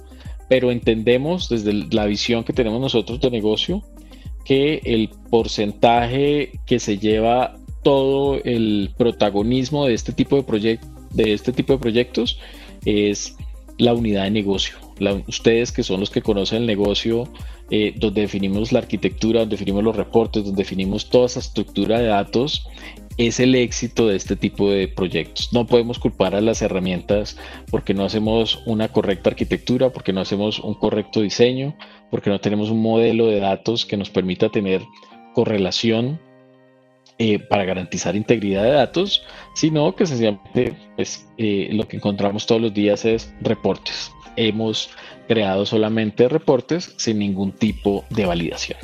pero 0.49 0.71
entendemos 0.71 1.49
desde 1.49 1.73
la 1.73 2.07
visión 2.07 2.45
que 2.45 2.53
tenemos 2.53 2.81
nosotros 2.81 3.21
de 3.21 3.31
negocio 3.31 3.83
que 4.45 4.81
el 4.85 5.09
porcentaje 5.31 6.53
que 6.67 6.79
se 6.79 6.99
lleva 6.99 7.57
todo 7.83 8.41
el 8.45 8.91
protagonismo 8.97 9.87
de 9.87 9.95
este 9.95 10.13
tipo 10.13 10.41
de, 10.41 10.79
de, 11.11 11.33
este 11.33 11.53
tipo 11.53 11.73
de 11.75 11.79
proyectos 11.79 12.39
es 12.85 13.37
la 13.79 13.95
unidad 13.95 14.25
de 14.25 14.31
negocio. 14.31 14.77
Ustedes 15.27 15.73
que 15.73 15.83
son 15.83 16.01
los 16.01 16.11
que 16.11 16.23
conocen 16.23 16.59
el 16.59 16.67
negocio, 16.67 17.29
eh, 17.71 17.95
donde 17.97 18.23
definimos 18.23 18.73
la 18.73 18.81
arquitectura, 18.81 19.41
donde 19.41 19.55
definimos 19.55 19.83
los 19.85 19.97
reportes, 19.97 20.45
donde 20.45 20.63
definimos 20.63 21.09
toda 21.09 21.27
esa 21.27 21.41
estructura 21.41 21.99
de 21.99 22.07
datos, 22.07 22.67
es 23.17 23.41
el 23.41 23.55
éxito 23.55 24.09
de 24.09 24.17
este 24.17 24.37
tipo 24.37 24.71
de 24.71 24.89
proyectos. 24.89 25.53
No 25.53 25.67
podemos 25.67 25.99
culpar 25.99 26.35
a 26.35 26.41
las 26.41 26.63
herramientas 26.63 27.37
porque 27.71 27.95
no 27.95 28.05
hacemos 28.05 28.63
una 28.67 28.89
correcta 28.89 29.31
arquitectura, 29.31 29.91
porque 29.91 30.13
no 30.13 30.21
hacemos 30.21 30.59
un 30.59 30.75
correcto 30.75 31.21
diseño, 31.21 31.77
porque 32.11 32.31
no 32.31 32.41
tenemos 32.41 32.71
un 32.71 32.81
modelo 32.81 33.27
de 33.27 33.41
datos 33.41 33.87
que 33.87 33.97
nos 33.97 34.11
permita 34.11 34.49
tener 34.49 34.83
correlación 35.35 36.21
eh, 37.19 37.39
para 37.39 37.65
garantizar 37.65 38.17
integridad 38.17 38.65
de 38.65 38.71
datos, 38.71 39.23
sino 39.55 39.95
que 39.95 40.07
sencillamente 40.07 40.75
pues, 40.97 41.29
eh, 41.37 41.69
lo 41.73 41.87
que 41.87 41.97
encontramos 41.97 42.47
todos 42.47 42.61
los 42.61 42.75
días 42.75 43.05
es 43.05 43.33
reportes. 43.41 44.11
Hemos 44.37 44.91
creado 45.29 45.67
solamente 45.67 46.29
reportes 46.29 46.95
sin 46.97 47.19
ningún 47.19 47.53
tipo 47.53 48.05
de 48.11 48.27
validación. 48.27 48.79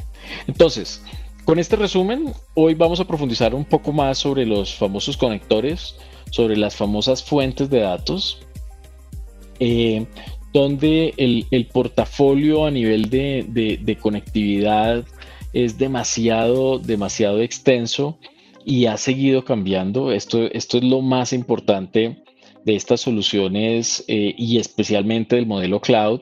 Entonces, 0.47 1.02
con 1.45 1.59
este 1.59 1.76
resumen, 1.76 2.33
hoy 2.55 2.75
vamos 2.75 3.00
a 3.00 3.07
profundizar 3.07 3.55
un 3.55 3.64
poco 3.64 3.93
más 3.93 4.19
sobre 4.19 4.45
los 4.45 4.75
famosos 4.75 5.17
conectores, 5.17 5.97
sobre 6.31 6.57
las 6.57 6.76
famosas 6.76 7.23
fuentes 7.23 7.71
de 7.71 7.81
datos, 7.81 8.40
eh, 9.61 10.07
donde 10.52 11.14
el, 11.17 11.67
portafolio 11.73 12.67
a 12.67 12.71
nivel 12.71 13.11
de, 13.11 13.78
de 13.81 13.97
conectividad 13.97 15.05
es 15.52 15.78
demasiado, 15.78 16.78
demasiado 16.78 17.40
extenso 17.40 18.19
y 18.64 18.87
ha 18.87 18.97
seguido 18.97 19.45
cambiando. 19.45 20.12
Esto, 20.12 20.45
esto 20.52 20.78
es 20.78 20.85
lo 20.85 21.00
más 21.00 21.33
importante 21.33 22.23
de 22.65 22.77
estas 22.77 23.00
soluciones 23.00 24.05
eh, 24.09 24.35
y 24.37 24.59
especialmente 24.59 25.37
del 25.37 25.47
modelo 25.47 25.81
cloud, 25.81 26.21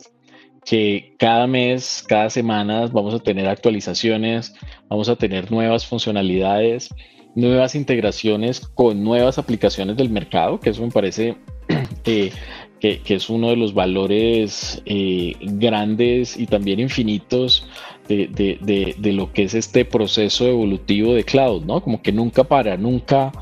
que 0.64 1.14
cada 1.18 1.46
mes, 1.46 2.04
cada 2.06 2.28
semana 2.28 2.86
vamos 2.86 3.14
a 3.14 3.20
tener 3.20 3.48
actualizaciones, 3.48 4.54
vamos 4.88 5.08
a 5.08 5.16
tener 5.16 5.50
nuevas 5.50 5.86
funcionalidades, 5.86 6.90
nuevas 7.36 7.74
integraciones 7.74 8.60
con 8.60 9.04
nuevas 9.04 9.38
aplicaciones 9.38 9.96
del 9.96 10.10
mercado, 10.10 10.58
que 10.58 10.70
eso 10.70 10.82
me 10.82 10.90
parece 10.90 11.36
eh, 12.04 12.32
que, 12.80 13.00
es 13.08 13.30
uno 13.30 13.50
de 13.50 13.56
los 13.56 13.74
valores 13.74 14.82
eh, 14.86 15.34
grandes 15.40 16.36
y 16.36 16.46
también 16.46 16.80
infinitos 16.80 17.66
de, 18.08 19.12
lo 19.12 19.32
que 19.32 19.44
es 19.44 19.54
este 19.54 19.84
proceso 19.84 20.46
evolutivo 20.46 21.14
de 21.14 21.24
cloud, 21.24 21.64
¿no? 21.64 21.80
Como 21.82 22.02
que 22.02 22.12
nunca 22.12 22.44
para, 22.44 22.76
nunca, 22.76 23.32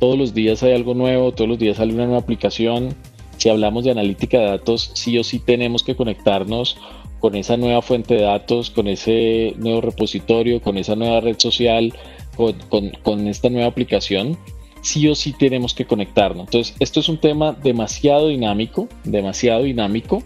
todos 0.00 0.18
los 0.18 0.34
días 0.34 0.62
hay 0.62 0.72
algo 0.72 0.94
nuevo, 0.94 1.32
todos 1.32 1.48
los 1.48 1.58
días 1.58 1.76
sale 1.76 1.92
una 1.92 2.06
nueva 2.06 2.20
aplicación. 2.20 2.96
Si 3.36 3.48
hablamos 3.48 3.84
de 3.84 3.92
analítica 3.92 4.38
de 4.38 4.46
datos, 4.46 4.90
sí 4.94 5.16
o 5.18 5.22
sí 5.22 5.38
tenemos 5.38 5.82
que 5.82 5.94
conectarnos 5.94 6.76
con 7.20 7.36
esa 7.36 7.56
nueva 7.56 7.82
fuente 7.82 8.14
de 8.14 8.22
datos, 8.22 8.70
con 8.70 8.88
ese 8.88 9.54
nuevo 9.58 9.82
repositorio, 9.82 10.60
con 10.60 10.78
esa 10.78 10.96
nueva 10.96 11.20
red 11.20 11.38
social, 11.38 11.92
con, 12.34 13.28
esta 13.28 13.50
nueva 13.50 13.68
aplicación, 13.68 14.38
sí 14.80 15.06
o 15.06 15.14
sí 15.14 15.34
tenemos 15.38 15.74
que 15.74 15.84
conectarnos. 15.84 16.46
Entonces, 16.46 16.74
esto 16.80 17.00
es 17.00 17.08
un 17.10 17.18
tema 17.18 17.52
demasiado 17.52 18.28
dinámico, 18.28 18.88
demasiado 19.04 19.64
dinámico, 19.64 20.22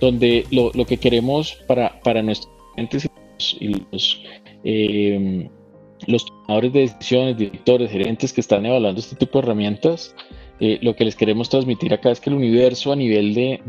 donde 0.00 0.46
lo, 0.50 0.72
que 0.86 0.98
queremos 0.98 1.58
para, 1.66 2.00
para 2.00 2.22
nuestros 2.22 2.52
clientes 2.74 3.10
y 3.58 3.68
los, 3.90 4.22
eh, 4.62 5.50
los 6.06 6.26
tomadores 6.26 6.72
de 6.72 6.80
decisiones, 6.80 7.36
directores, 7.36 7.90
gerentes 7.90 8.32
que 8.32 8.40
están 8.40 8.66
evaluando 8.66 9.00
este 9.00 9.16
tipo 9.16 9.38
de 9.38 9.46
herramientas, 9.46 10.14
eh, 10.60 10.78
lo 10.82 10.96
que 10.96 11.04
les 11.04 11.16
queremos 11.16 11.48
transmitir 11.48 11.92
acá 11.92 12.10
es 12.10 12.20
que 12.20 12.30
el 12.30 12.36
universo 12.36 12.92
a 12.92 12.96
nivel 12.96 13.34
de, 13.34 13.60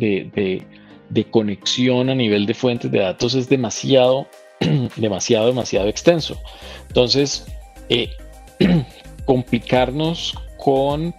de, 1.10 1.24
conexión, 1.26 2.10
a 2.10 2.16
nivel 2.16 2.46
de 2.46 2.54
fuentes 2.54 2.92
de 2.92 3.00
datos 3.00 3.34
es 3.36 3.50
demasiado, 3.50 4.28
demasiado, 4.96 5.48
demasiado 5.48 5.88
extenso. 5.88 6.40
Entonces, 6.88 7.46
eh, 7.90 8.10
complicarnos 9.26 10.36
con 10.58 11.14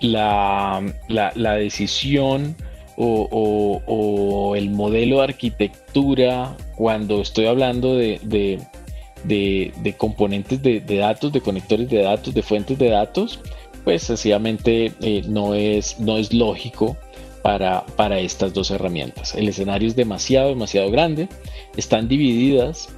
la, 0.00 0.82
la, 1.08 1.32
la 1.36 1.54
decisión 1.54 2.56
o, 2.96 4.54
el 4.56 4.70
modelo 4.70 5.18
de 5.18 5.24
arquitectura 5.24 6.56
cuando 6.76 7.20
estoy 7.20 7.46
hablando 7.46 7.96
de, 7.96 8.60
componentes 9.96 10.62
de, 10.62 10.80
datos, 10.80 11.32
de 11.32 11.40
conectores 11.40 11.88
de 11.88 12.02
datos, 12.02 12.34
de 12.34 12.42
fuentes 12.42 12.78
de 12.78 12.90
datos, 12.90 13.40
pues 13.84 14.02
sencillamente 14.02 14.92
eh, 15.00 15.22
no, 15.26 15.54
es, 15.54 15.98
no 16.00 16.18
es 16.18 16.32
lógico 16.32 16.96
para, 17.42 17.86
para 17.96 18.18
estas 18.18 18.52
dos 18.52 18.70
herramientas. 18.70 19.34
El 19.34 19.48
escenario 19.48 19.88
es 19.88 19.94
demasiado, 19.94 20.48
demasiado 20.48 20.90
grande. 20.90 21.28
Están 21.76 22.08
divididas 22.08 22.88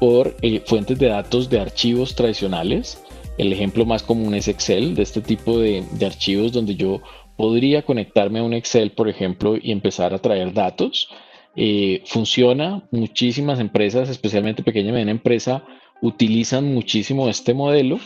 por 0.00 0.36
eh, 0.42 0.62
fuentes 0.66 0.98
de 0.98 1.08
datos 1.08 1.48
de 1.48 1.60
archivos 1.60 2.14
tradicionales. 2.14 3.00
El 3.38 3.52
ejemplo 3.52 3.84
más 3.84 4.02
común 4.02 4.34
es 4.34 4.48
Excel, 4.48 4.94
de 4.94 5.02
este 5.02 5.20
tipo 5.20 5.58
de, 5.58 5.84
de 5.92 6.06
archivos 6.06 6.52
donde 6.52 6.74
yo 6.76 7.00
podría 7.36 7.82
conectarme 7.82 8.40
a 8.40 8.42
un 8.42 8.54
Excel, 8.54 8.92
por 8.92 9.08
ejemplo, 9.08 9.56
y 9.60 9.72
empezar 9.72 10.14
a 10.14 10.18
traer 10.18 10.52
datos. 10.52 11.08
Eh, 11.56 12.02
funciona, 12.06 12.86
muchísimas 12.90 13.60
empresas, 13.60 14.08
especialmente 14.08 14.62
pequeña 14.62 14.88
y 14.88 14.92
mediana 14.92 15.12
empresa, 15.12 15.64
utilizan 16.02 16.72
muchísimo 16.74 17.28
este 17.28 17.54
modelo. 17.54 17.98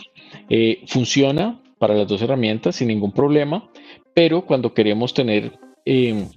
Eh, 0.49 0.81
funciona 0.87 1.61
para 1.79 1.95
las 1.95 2.07
dos 2.07 2.21
herramientas 2.21 2.75
sin 2.75 2.89
ningún 2.89 3.11
problema, 3.11 3.69
pero 4.13 4.45
cuando 4.45 4.73
queremos 4.73 5.13
tener 5.13 5.57
em, 5.85 6.27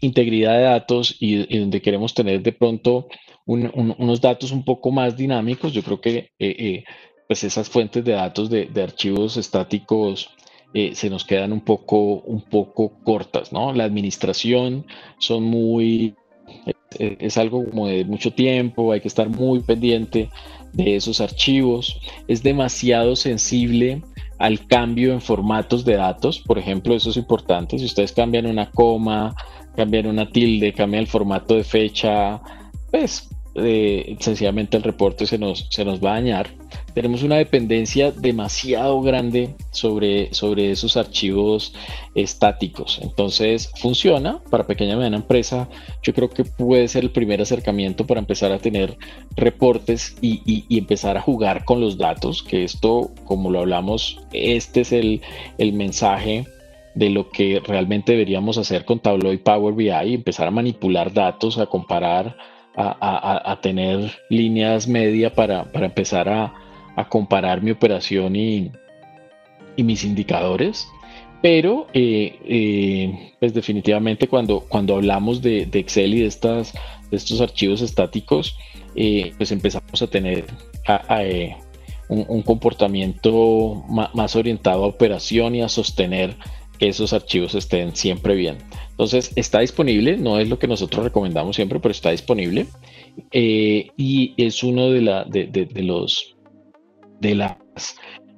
integridad 0.00 0.56
de 0.56 0.62
datos 0.62 1.16
y, 1.20 1.58
donde 1.58 1.80
queremos 1.80 2.14
tener 2.14 2.42
de 2.42 2.52
pronto 2.52 3.08
unos 3.46 4.20
datos 4.20 4.50
un 4.50 4.64
poco 4.64 4.90
más 4.90 5.16
dinámicos, 5.16 5.72
yo 5.72 5.82
creo 5.82 6.00
que 6.00 6.30
eh, 6.40 6.82
pues 7.28 7.44
esas 7.44 7.68
fuentes 7.68 8.04
de 8.04 8.12
datos 8.12 8.50
de 8.50 8.82
archivos 8.82 9.36
estáticos 9.36 10.35
eh, 10.78 10.94
se 10.94 11.08
nos 11.08 11.24
quedan 11.24 11.54
un 11.54 11.62
poco, 11.62 12.20
un 12.20 12.42
poco 12.42 12.92
cortas, 13.02 13.50
¿no? 13.50 13.72
La 13.72 13.84
administración 13.84 14.84
son 15.18 15.44
muy, 15.44 16.14
es, 16.98 17.38
algo 17.38 17.64
como 17.64 17.86
de 17.86 18.04
mucho 18.04 18.30
tiempo, 18.34 18.92
hay 18.92 19.00
que 19.00 19.08
estar 19.08 19.30
muy 19.30 19.60
pendiente 19.60 20.28
de 20.74 20.96
esos 20.96 21.22
archivos, 21.22 21.98
es 22.28 22.42
demasiado 22.42 23.16
sensible 23.16 24.02
al 24.38 24.66
cambio 24.66 25.14
en 25.14 25.22
formatos 25.22 25.82
de 25.86 25.94
datos. 25.96 26.40
Por 26.40 26.58
ejemplo, 26.58 26.94
eso 26.94 27.08
es 27.08 27.16
importante. 27.16 27.78
Si 27.78 27.86
ustedes 27.86 28.12
cambian 28.12 28.44
una 28.44 28.70
coma, 28.70 29.34
cambian 29.76 30.06
una 30.06 30.28
tilde, 30.28 30.74
cambian 30.74 31.04
el 31.04 31.08
formato 31.08 31.54
de 31.54 31.64
fecha, 31.64 32.38
pues 32.90 33.30
eh, 33.54 34.14
sencillamente 34.20 34.76
el 34.76 34.82
reporte 34.82 35.24
se 35.24 35.38
nos, 35.38 35.68
se 35.70 35.86
nos 35.86 36.04
va 36.04 36.10
a 36.10 36.20
dañar. 36.20 36.50
Tenemos 36.96 37.22
una 37.22 37.36
dependencia 37.36 38.10
demasiado 38.10 39.02
grande 39.02 39.54
sobre, 39.70 40.32
sobre 40.32 40.70
esos 40.70 40.96
archivos 40.96 41.74
estáticos. 42.14 42.98
Entonces, 43.02 43.70
funciona 43.76 44.40
para 44.50 44.66
pequeña 44.66 44.94
y 44.94 44.96
mediana 44.96 45.18
empresa. 45.18 45.68
Yo 46.02 46.14
creo 46.14 46.30
que 46.30 46.44
puede 46.44 46.88
ser 46.88 47.04
el 47.04 47.10
primer 47.10 47.42
acercamiento 47.42 48.06
para 48.06 48.20
empezar 48.20 48.50
a 48.50 48.60
tener 48.60 48.96
reportes 49.36 50.16
y, 50.22 50.40
y, 50.46 50.78
empezar 50.78 51.18
a 51.18 51.20
jugar 51.20 51.66
con 51.66 51.82
los 51.82 51.98
datos, 51.98 52.42
que 52.42 52.64
esto, 52.64 53.10
como 53.26 53.50
lo 53.50 53.58
hablamos, 53.58 54.18
este 54.32 54.80
es 54.80 54.92
el, 54.92 55.20
el 55.58 55.74
mensaje 55.74 56.46
de 56.94 57.10
lo 57.10 57.28
que 57.28 57.60
realmente 57.62 58.12
deberíamos 58.12 58.56
hacer 58.56 58.86
con 58.86 59.00
Tableau 59.00 59.34
y 59.34 59.36
Power 59.36 59.74
BI, 59.74 60.14
empezar 60.14 60.48
a 60.48 60.50
manipular 60.50 61.12
datos, 61.12 61.58
a 61.58 61.66
comparar 61.66 62.38
a, 62.76 63.58
tener 63.62 64.12
líneas 64.28 64.86
media 64.86 65.32
para, 65.32 65.66
empezar 65.74 66.28
a, 66.28 66.54
comparar 67.04 67.62
mi 67.62 67.70
operación 67.70 68.36
y, 68.36 68.72
mis 69.76 70.04
indicadores. 70.04 70.88
Pero, 71.42 71.86
eh, 71.92 72.38
eh, 72.44 73.32
pues 73.38 73.52
definitivamente 73.52 74.26
cuando, 74.26 74.60
cuando 74.60 74.96
hablamos 74.96 75.42
de, 75.42 75.68
Excel 75.70 76.14
y 76.14 76.20
de, 76.20 76.26
estas, 76.26 76.72
de 77.10 77.16
estos 77.16 77.40
archivos 77.40 77.82
estáticos, 77.82 78.56
eh, 78.96 79.32
pues 79.36 79.52
empezamos 79.52 80.00
a 80.00 80.06
tener 80.06 80.46
un, 82.08 82.42
comportamiento 82.42 83.84
más 84.14 84.34
orientado 84.34 84.84
a 84.84 84.88
operación 84.88 85.54
y 85.54 85.62
a 85.62 85.68
sostener 85.68 86.36
que 86.78 86.88
esos 86.88 87.12
archivos 87.12 87.54
estén 87.54 87.94
siempre 87.94 88.34
bien. 88.34 88.58
Entonces, 88.90 89.32
está 89.36 89.60
disponible, 89.60 90.16
no 90.16 90.38
es 90.38 90.48
lo 90.48 90.58
que 90.58 90.66
nosotros 90.66 91.04
recomendamos 91.04 91.56
siempre, 91.56 91.80
pero 91.80 91.92
está 91.92 92.10
disponible. 92.10 92.66
Y 93.30 94.34
es 94.36 94.62
uno 94.62 94.90
de, 94.90 95.02
la, 95.02 95.24
de, 95.24 95.68
los, 95.82 96.35
de 97.20 97.34
las, 97.34 97.56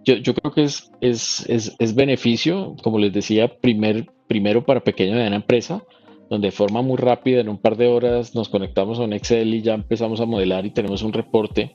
yo, 0.04 0.14
yo 0.16 0.34
creo 0.34 0.52
que 0.52 0.64
es, 0.64 0.90
es, 1.00 1.48
es, 1.48 1.74
es, 1.78 1.94
beneficio, 1.94 2.76
como 2.82 2.98
les 2.98 3.12
decía, 3.12 3.48
primer, 3.60 4.06
primero 4.26 4.64
para 4.64 4.84
pequeña 4.84 5.12
y 5.12 5.14
mediana 5.14 5.36
empresa, 5.36 5.82
donde 6.30 6.48
de 6.48 6.52
forma 6.52 6.82
muy 6.82 6.96
rápida, 6.96 7.40
en 7.40 7.48
un 7.48 7.58
par 7.58 7.76
de 7.76 7.88
horas, 7.88 8.34
nos 8.34 8.48
conectamos 8.48 8.98
a 8.98 9.02
un 9.02 9.12
Excel 9.12 9.54
y 9.54 9.62
ya 9.62 9.74
empezamos 9.74 10.20
a 10.20 10.26
modelar 10.26 10.66
y 10.66 10.70
tenemos 10.70 11.02
un 11.02 11.12
reporte 11.12 11.74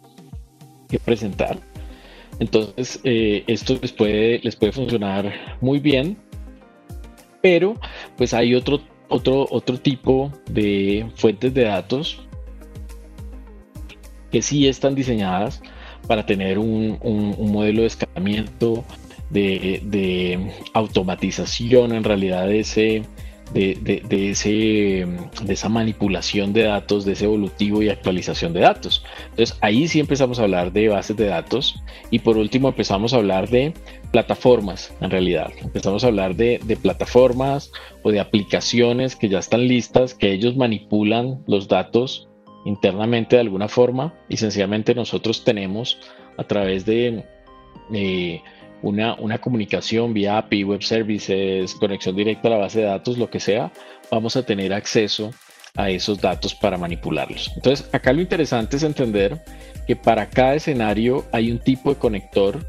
que 0.90 1.00
presentar. 1.00 1.58
Entonces, 2.40 3.00
eh, 3.04 3.44
esto 3.48 3.78
les 3.82 3.92
puede, 3.92 4.40
les 4.40 4.56
puede 4.56 4.72
funcionar 4.72 5.32
muy 5.62 5.80
bien 5.80 6.18
pero 7.44 7.76
pues 8.16 8.34
hay 8.34 8.56
otro, 8.56 8.80
otro, 9.10 9.46
otro 9.52 9.78
tipo 9.78 10.32
de 10.50 11.06
fuentes 11.16 11.54
de 11.54 11.66
datos 11.66 12.26
que 14.32 14.42
sí 14.42 14.66
están 14.66 14.96
diseñadas 14.96 15.62
para 16.08 16.26
tener 16.26 16.60
un, 16.60 17.00
modelo 17.40 17.82
de 17.82 17.88
escalamiento, 17.88 18.84
de, 19.30 19.82
de, 19.84 20.52
automatización 20.74 21.94
en 21.94 22.04
realidad 22.04 22.48
de 22.48 22.60
ese, 22.60 23.04
de, 23.54 24.30
ese, 24.32 25.08
de 25.44 25.54
esa 25.54 25.70
manipulación 25.70 26.54
de 26.54 26.64
datos, 26.64 27.06
de 27.06 27.14
ese 27.14 27.26
evolutivo 27.26 27.82
y 27.82 27.90
actualización 27.90 28.54
de 28.54 28.62
datos. 28.62 29.04
Entonces 29.32 29.58
ahí 29.62 29.88
sí 29.88 30.00
empezamos 30.00 30.40
a 30.40 30.44
hablar 30.44 30.72
de 30.72 30.90
bases 30.90 31.16
de 31.16 31.26
datos 31.26 31.82
y 32.10 32.20
por 32.20 32.38
último 32.38 32.70
empezamos 32.70 33.14
a 33.14 33.18
hablar 33.18 33.50
de 33.50 33.74
plataformas 34.12 34.94
en 35.02 35.10
realidad. 35.10 35.52
Empezamos 35.62 36.04
a 36.04 36.08
hablar 36.08 36.36
de, 36.36 36.60
plataformas 36.82 37.72
o 38.04 38.12
de 38.12 38.20
aplicaciones 38.20 39.16
que 39.16 39.30
ya 39.30 39.40
están 39.40 39.68
listas, 39.68 40.14
que 40.14 40.32
ellos 40.32 40.56
manipulan 40.56 41.44
los 41.48 41.68
datos 41.68 42.28
internamente 42.66 43.36
de 43.36 43.42
alguna 43.42 43.68
forma 43.68 44.14
y 44.30 44.38
sencillamente 44.38 44.96
nosotros 44.96 45.44
tenemos 45.44 46.00
a 46.38 46.44
través 46.44 46.86
de... 46.86 47.24
Eh, 47.94 48.42
una, 48.84 49.16
una 49.16 49.40
comunicación 49.40 50.14
vía 50.14 50.38
API, 50.38 50.66
web 50.66 50.84
services, 50.84 51.74
conexión 51.76 52.16
directa 52.16 52.50
a 52.50 52.52
la 52.52 52.58
base 52.58 52.82
de 52.82 52.86
datos, 52.86 53.18
lo 53.18 53.30
que 53.30 53.40
sea, 53.40 53.72
vamos 54.12 54.36
a 54.36 54.44
tener 54.44 54.74
acceso 54.74 55.32
a 55.76 55.90
esos 55.90 56.22
datos 56.22 56.54
para 56.54 56.78
manipularlos. 56.78 57.52
Entonces, 57.56 57.90
acá 57.94 58.14
lo 58.14 58.22
interesante 58.22 58.78
es 58.78 58.84
entender 58.84 59.42
que 59.88 59.96
para 59.96 60.30
cada 60.30 60.56
escenario 60.56 61.26
hay 61.32 61.52
un 61.52 61.60
tipo 61.60 61.90
de 61.90 61.96
conector 61.96 62.60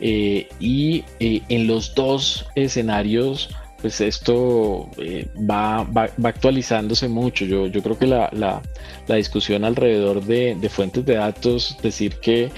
eh, 0.00 0.48
y 0.60 1.04
eh, 1.18 1.42
en 1.48 1.66
los 1.66 1.94
dos 1.94 2.46
escenarios, 2.54 3.50
pues 3.82 4.00
esto 4.00 4.88
eh, 4.96 5.26
va, 5.38 5.82
va, 5.82 6.08
actualizándose 6.22 7.08
mucho. 7.08 7.44
Yo, 7.44 7.66
yo 7.66 7.82
creo 7.82 7.98
que 7.98 8.06
la, 8.06 8.30
la, 8.32 8.62
la 9.08 9.16
discusión 9.16 9.64
alrededor 9.64 10.24
de, 10.24 10.54
de, 10.54 10.68
fuentes 10.68 11.04
de 11.04 11.16
datos, 11.16 11.76
decir 11.82 12.14
que 12.14 12.50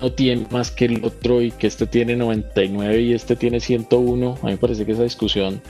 no 0.00 0.12
tiene 0.12 0.46
más 0.50 0.70
que 0.70 0.84
el 0.84 1.04
otro 1.04 1.42
y 1.42 1.50
que 1.50 1.66
este 1.66 1.86
tiene 1.86 2.14
99 2.14 3.00
y 3.00 3.14
este 3.14 3.34
tiene 3.34 3.60
101, 3.60 4.38
a 4.42 4.46
mí 4.46 4.52
me 4.52 4.58
parece 4.58 4.84
que 4.84 4.92
esa 4.92 5.02
discusión 5.02 5.60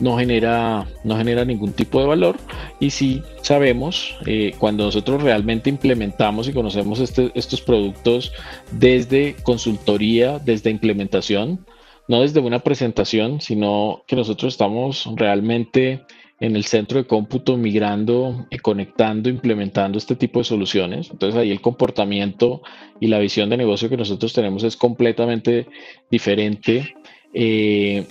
no 0.00 0.18
genera, 0.18 0.86
no 1.04 1.16
genera 1.16 1.44
ningún 1.44 1.72
tipo 1.72 2.00
de 2.00 2.06
valor 2.06 2.36
y 2.80 2.90
sí 2.90 3.22
sabemos 3.42 4.16
eh, 4.26 4.54
cuando 4.58 4.84
nosotros 4.84 5.22
realmente 5.22 5.70
implementamos 5.70 6.48
y 6.48 6.52
conocemos 6.52 7.00
este, 7.00 7.30
estos 7.34 7.60
productos 7.60 8.32
desde 8.72 9.36
consultoría, 9.42 10.38
desde 10.38 10.70
implementación, 10.70 11.64
no 12.08 12.22
desde 12.22 12.40
una 12.40 12.60
presentación, 12.60 13.40
sino 13.40 14.02
que 14.06 14.16
nosotros 14.16 14.54
estamos 14.54 15.08
realmente 15.16 16.04
en 16.38 16.54
el 16.54 16.64
centro 16.64 16.98
de 16.98 17.06
cómputo 17.06 17.56
migrando, 17.56 18.46
y 18.50 18.58
conectando, 18.58 19.28
implementando 19.28 19.96
este 19.96 20.16
tipo 20.16 20.40
de 20.40 20.44
soluciones. 20.44 21.10
Entonces 21.10 21.40
ahí 21.40 21.50
el 21.50 21.62
comportamiento 21.62 22.62
y 23.00 23.06
la 23.06 23.18
visión 23.18 23.48
de 23.48 23.56
negocio 23.56 23.88
que 23.88 23.96
nosotros 23.96 24.32
tenemos 24.32 24.62
es 24.62 24.76
completamente 24.76 25.66
diferente. 26.10 26.94
Eh, 27.32 28.06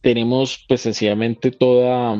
tenemos 0.00 0.64
pues 0.66 0.80
sencillamente 0.80 1.50
toda, 1.50 2.16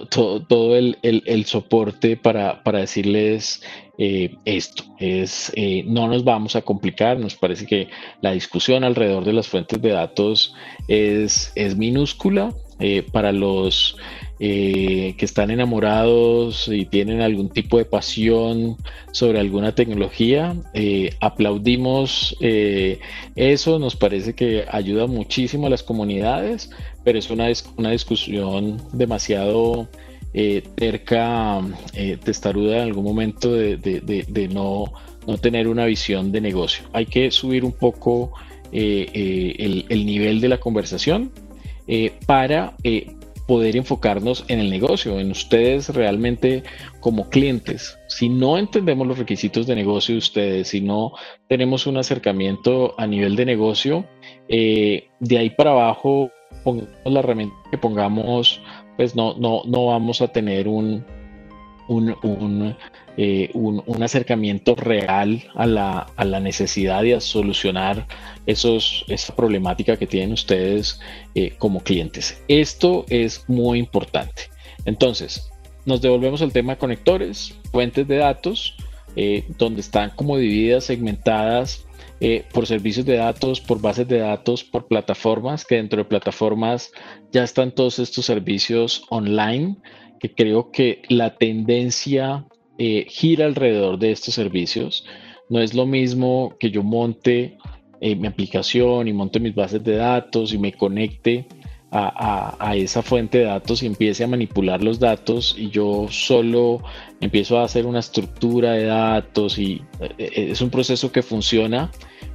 todo 0.00 0.76
el, 0.76 1.44
soporte 1.46 2.16
para, 2.16 2.60
decirles 2.64 3.62
eh, 3.98 4.34
esto. 4.44 4.84
Es, 4.98 5.52
eh, 5.54 5.84
no 5.86 6.08
nos 6.08 6.24
vamos 6.24 6.56
a 6.56 6.62
complicar, 6.62 7.18
nos 7.18 7.34
parece 7.34 7.66
que 7.66 7.88
la 8.20 8.32
discusión 8.32 8.84
alrededor 8.84 9.24
de 9.24 9.32
las 9.32 9.48
fuentes 9.48 9.80
de 9.80 9.90
datos 9.90 10.54
es, 10.88 11.52
es 11.54 11.76
minúscula, 11.76 12.54
eh, 12.80 13.04
para 13.12 13.30
los 13.32 13.96
que 14.38 15.14
están 15.20 15.52
enamorados 15.52 16.66
y 16.66 16.84
tienen 16.84 17.20
algún 17.20 17.48
tipo 17.48 17.78
de 17.78 17.84
pasión 17.84 18.76
sobre 19.12 19.38
alguna 19.38 19.72
tecnología. 19.72 20.56
Aplaudimos 21.20 22.36
eso, 22.40 23.78
nos 23.78 23.94
parece 23.94 24.34
que 24.34 24.64
ayuda 24.68 25.06
muchísimo 25.06 25.68
a 25.68 25.70
las 25.70 25.84
comunidades, 25.84 26.72
pero 27.04 27.18
es 27.18 27.30
una, 27.30 27.48
una 27.76 27.90
discusión 27.90 28.80
demasiado 28.92 29.88
terca, 30.76 31.60
testaruda 32.24 32.78
en 32.78 32.82
algún 32.84 33.04
momento 33.04 33.52
de, 33.52 34.48
no, 34.50 34.92
no, 35.26 35.38
tener 35.38 35.68
una 35.68 35.84
visión 35.84 36.32
de 36.32 36.40
negocio. 36.40 36.86
Hay 36.94 37.04
que 37.04 37.30
subir 37.30 37.64
un 37.64 37.72
poco 37.72 38.32
el, 38.72 39.84
el 39.88 40.06
nivel 40.06 40.40
de 40.40 40.48
la 40.48 40.58
conversación 40.58 41.30
eh, 41.88 42.12
para 42.26 42.74
eh, 42.84 43.10
poder 43.48 43.76
enfocarnos 43.76 44.44
en 44.46 44.60
el 44.60 44.70
negocio, 44.70 45.18
en 45.18 45.32
ustedes 45.32 45.88
realmente 45.88 46.62
como 47.00 47.28
clientes. 47.28 47.98
Si 48.06 48.28
no 48.28 48.56
entendemos 48.56 49.06
los 49.06 49.18
requisitos 49.18 49.66
de 49.66 49.74
negocio 49.74 50.14
de 50.14 50.18
ustedes, 50.20 50.68
si 50.68 50.80
no 50.80 51.12
tenemos 51.48 51.88
un 51.88 51.96
acercamiento 51.96 52.94
a 52.98 53.06
nivel 53.08 53.34
de 53.34 53.44
negocio, 53.44 54.06
eh, 54.48 55.08
de 55.18 55.38
ahí 55.38 55.50
para 55.50 55.72
abajo, 55.72 56.30
pongamos 56.64 56.90
la 57.04 57.20
herramienta 57.20 57.56
que 57.70 57.78
pongamos, 57.78 58.60
pues 58.96 59.14
no, 59.14 59.34
no, 59.34 59.62
no 59.66 59.86
vamos 59.86 60.22
a 60.22 60.28
tener 60.28 60.68
un, 60.68 61.04
un, 61.88 62.76
eh, 63.16 63.50
un, 63.54 64.02
acercamiento 64.02 64.74
real 64.74 65.42
a 65.54 65.66
la, 65.66 66.06
a 66.16 66.24
la, 66.24 66.40
necesidad 66.40 67.02
de 67.02 67.20
solucionar 67.20 68.06
esos, 68.46 69.04
esa 69.08 69.34
problemática 69.34 69.96
que 69.96 70.06
tienen 70.06 70.32
ustedes 70.32 71.00
eh, 71.34 71.54
como 71.58 71.80
clientes. 71.80 72.42
Esto 72.48 73.04
es 73.08 73.48
muy 73.48 73.78
importante. 73.78 74.50
Entonces, 74.84 75.50
nos 75.84 76.00
devolvemos 76.00 76.42
al 76.42 76.52
tema 76.52 76.74
de 76.74 76.78
conectores, 76.78 77.58
fuentes 77.70 78.06
de 78.08 78.16
datos, 78.16 78.76
eh, 79.16 79.44
donde 79.58 79.80
están 79.80 80.10
como 80.10 80.38
divididas, 80.38 80.84
segmentadas 80.84 81.86
por 82.52 82.66
servicios 82.66 83.04
de 83.04 83.16
datos, 83.16 83.60
por 83.60 83.80
bases 83.80 84.06
de 84.06 84.18
datos, 84.18 84.62
por 84.62 84.86
plataformas, 84.86 85.64
que 85.64 85.76
dentro 85.76 85.98
de 85.98 86.04
plataformas 86.04 86.92
ya 87.32 87.42
están 87.42 87.72
todos 87.72 87.98
estos 87.98 88.26
servicios 88.26 89.04
online 89.10 89.76
que 90.22 90.32
creo 90.32 90.70
que 90.70 91.02
la 91.08 91.36
tendencia 91.36 92.46
eh, 92.78 93.06
gira 93.08 93.44
alrededor 93.44 93.98
de 93.98 94.12
estos 94.12 94.34
servicios. 94.34 95.04
No 95.48 95.60
es 95.60 95.74
lo 95.74 95.84
mismo 95.84 96.54
que 96.60 96.70
yo 96.70 96.84
monte 96.84 97.58
eh, 98.00 98.14
mi 98.14 98.28
aplicación 98.28 99.08
y 99.08 99.12
monte 99.12 99.40
mis 99.40 99.52
bases 99.52 99.82
de 99.82 99.96
datos 99.96 100.52
y 100.52 100.58
me 100.58 100.72
conecte 100.72 101.46
a, 101.90 102.74
esa 102.74 103.02
fuente 103.02 103.38
de 103.38 103.44
datos 103.44 103.82
y 103.82 103.86
empiece 103.86 104.24
a 104.24 104.26
manipular 104.26 104.82
los 104.82 104.98
datos 104.98 105.54
y 105.58 105.68
yo 105.68 106.06
solo 106.08 106.82
empiezo 107.20 107.58
a 107.58 107.64
hacer 107.64 107.84
una 107.84 107.98
estructura 107.98 108.72
de 108.72 108.84
datos 108.84 109.58
y 109.58 109.82
eh, 110.16 110.48
es 110.50 110.62
un 110.62 110.70
proceso 110.70 111.12
que 111.12 111.22
funciona 111.22 111.90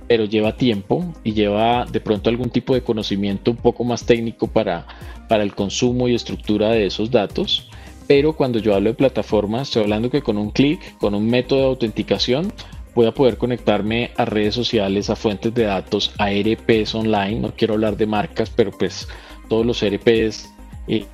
pero 0.08 0.26
lleva 0.26 0.56
tiempo 0.56 1.14
y 1.24 1.34
lleva 1.34 1.86
de 1.86 2.00
pronto 2.00 2.30
algún 2.30 2.50
tipo 2.50 2.74
de 2.74 2.82
conocimiento 2.82 3.52
un 3.52 3.58
poco 3.58 3.84
más 3.84 4.06
técnico 4.06 4.48
para, 4.48 4.86
para 5.28 5.44
el 5.44 5.54
consumo 5.54 6.08
y 6.08 6.16
estructura 6.16 6.70
de 6.70 6.86
esos 6.86 7.12
datos. 7.12 7.70
Pero 8.08 8.34
cuando 8.34 8.60
yo 8.60 8.74
hablo 8.74 8.90
de 8.90 8.96
plataformas, 8.96 9.64
estoy 9.64 9.84
hablando 9.84 10.10
que 10.10 10.22
con 10.22 10.38
un 10.38 10.52
clic, 10.52 10.98
con 10.98 11.14
un 11.14 11.28
método 11.28 11.60
de 11.60 11.66
autenticación, 11.66 12.54
voy 12.96 13.06
a 13.06 13.14
poder 13.14 13.38
conectarme 13.38 14.12
a 14.16 14.24
redes 14.24 14.56
sociales, 14.56 15.10
a 15.10 15.16
fuentes 15.16 15.54
de 15.54 15.64
datos, 15.64 16.14
a 16.18 16.32
ERPs 16.32 16.96
online. 16.96 17.42
No 17.42 17.54
quiero 17.56 17.74
hablar 17.74 17.98
de 17.98 18.06
marcas, 18.06 18.50
pero 18.50 18.72
pues 18.72 19.08
todos 19.50 19.66
los 19.66 19.84
ERPs 19.84 20.50
eh, 20.88 21.06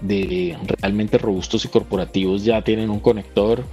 de 0.00 0.58
realmente 0.80 1.16
robustos 1.16 1.64
y 1.64 1.68
corporativos 1.68 2.44
ya 2.44 2.60
tienen 2.62 2.90
un 2.90 3.00
conector. 3.00 3.64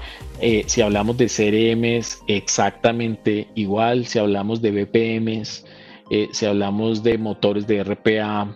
Eh, 0.42 0.64
si 0.68 0.82
hablamos 0.82 1.18
de 1.18 1.28
CRMs, 1.28 2.20
exactamente 2.28 3.48
igual. 3.56 4.06
Si 4.06 4.20
hablamos 4.20 4.62
de 4.62 4.72
BPMs, 4.72 5.66
eh, 6.12 6.30
si 6.32 6.46
hablamos 6.46 7.04
de 7.04 7.18
motores 7.18 7.68
de 7.68 7.84
RPA, 7.84 8.56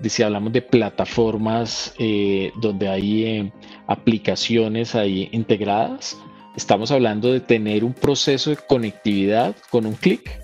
de, 0.00 0.08
si 0.08 0.24
hablamos 0.24 0.52
de 0.52 0.62
plataformas 0.62 1.94
eh, 1.98 2.52
donde 2.60 2.88
hay 2.88 3.52
aplicaciones 3.86 4.96
ahí 4.96 5.28
integradas, 5.30 6.18
estamos 6.56 6.90
hablando 6.90 7.32
de 7.32 7.38
tener 7.38 7.84
un 7.84 7.92
proceso 7.92 8.50
de 8.50 8.56
conectividad 8.56 9.54
con 9.70 9.86
un 9.86 9.94
clic, 9.94 10.40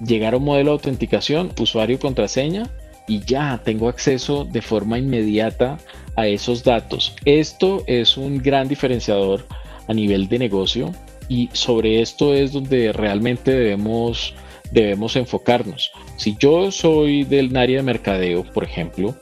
llegar 0.00 0.32
a 0.32 0.38
un 0.38 0.44
modelo 0.44 0.70
de 0.70 0.76
autenticación, 0.76 1.52
usuario 1.60 1.96
y 1.96 1.98
contraseña, 1.98 2.70
y 3.08 3.20
ya 3.20 3.60
tengo 3.62 3.88
acceso 3.88 4.44
de 4.44 4.62
forma 4.62 4.98
inmediata 4.98 5.76
a 6.16 6.26
esos 6.26 6.62
datos. 6.64 7.14
Esto 7.24 7.82
es 7.86 8.16
un 8.16 8.38
gran 8.38 8.68
diferenciador 8.68 9.46
a 9.88 9.94
nivel 9.94 10.28
de 10.28 10.38
negocio 10.38 10.92
y 11.28 11.48
sobre 11.52 12.00
esto 12.02 12.34
es 12.34 12.52
donde 12.52 12.92
realmente 12.92 13.50
debemos, 13.50 14.34
debemos 14.70 15.16
enfocarnos. 15.16 15.90
Si 16.16 16.36
yo 16.38 16.70
soy 16.70 17.24
del 17.24 17.56
área 17.56 17.78
de 17.78 17.82
mercadeo, 17.82 18.44
por 18.44 18.64
ejemplo, 18.64 19.14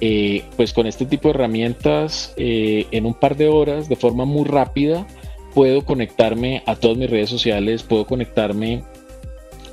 eh, 0.00 0.42
pues 0.56 0.72
con 0.72 0.86
este 0.86 1.06
tipo 1.06 1.28
de 1.28 1.34
herramientas, 1.34 2.34
eh, 2.36 2.86
en 2.90 3.06
un 3.06 3.14
par 3.14 3.36
de 3.36 3.48
horas, 3.48 3.88
de 3.88 3.96
forma 3.96 4.24
muy 4.24 4.44
rápida, 4.44 5.06
puedo 5.54 5.84
conectarme 5.84 6.62
a 6.66 6.74
todas 6.74 6.96
mis 6.96 7.08
redes 7.08 7.30
sociales, 7.30 7.82
puedo 7.82 8.06
conectarme 8.06 8.82